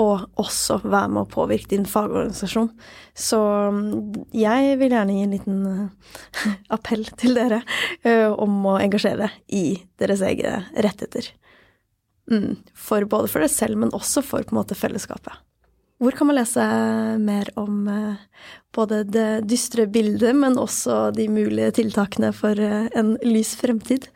[0.00, 2.70] Og også være med å påvirke din fagorganisasjon.
[3.18, 3.40] Så
[3.74, 3.90] mm,
[4.38, 5.60] jeg vil gjerne gi en liten
[6.76, 7.60] appell til dere
[8.06, 11.32] eh, om å engasjere i deres egne rettigheter.
[12.30, 15.42] Mm, for både for deg selv, men også for på en måte fellesskapet.
[16.00, 16.64] Hvor kan man lese
[17.20, 23.18] mer om eh, både det dystre bildet, men også de mulige tiltakene for eh, en
[23.26, 24.08] lys fremtid?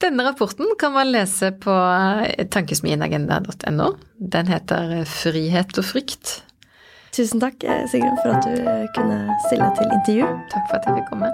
[0.00, 3.92] Denne rapporten kan man lese på eh, tankesmienagenda.no.
[4.16, 6.38] Den heter Frihet og frykt.
[7.12, 7.60] Tusen takk,
[7.92, 10.34] Sigrun, for at du kunne stille til intervju.
[10.52, 11.32] Takk for at jeg fikk komme.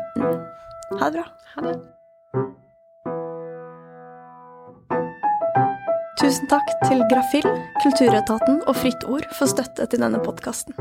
[0.98, 1.26] Ha det bra.
[1.54, 1.80] Ha det.
[6.22, 7.48] Tusen takk til Grafill,
[7.82, 10.76] Kulturetaten og Fritt Ord for støtte til denne podkasten.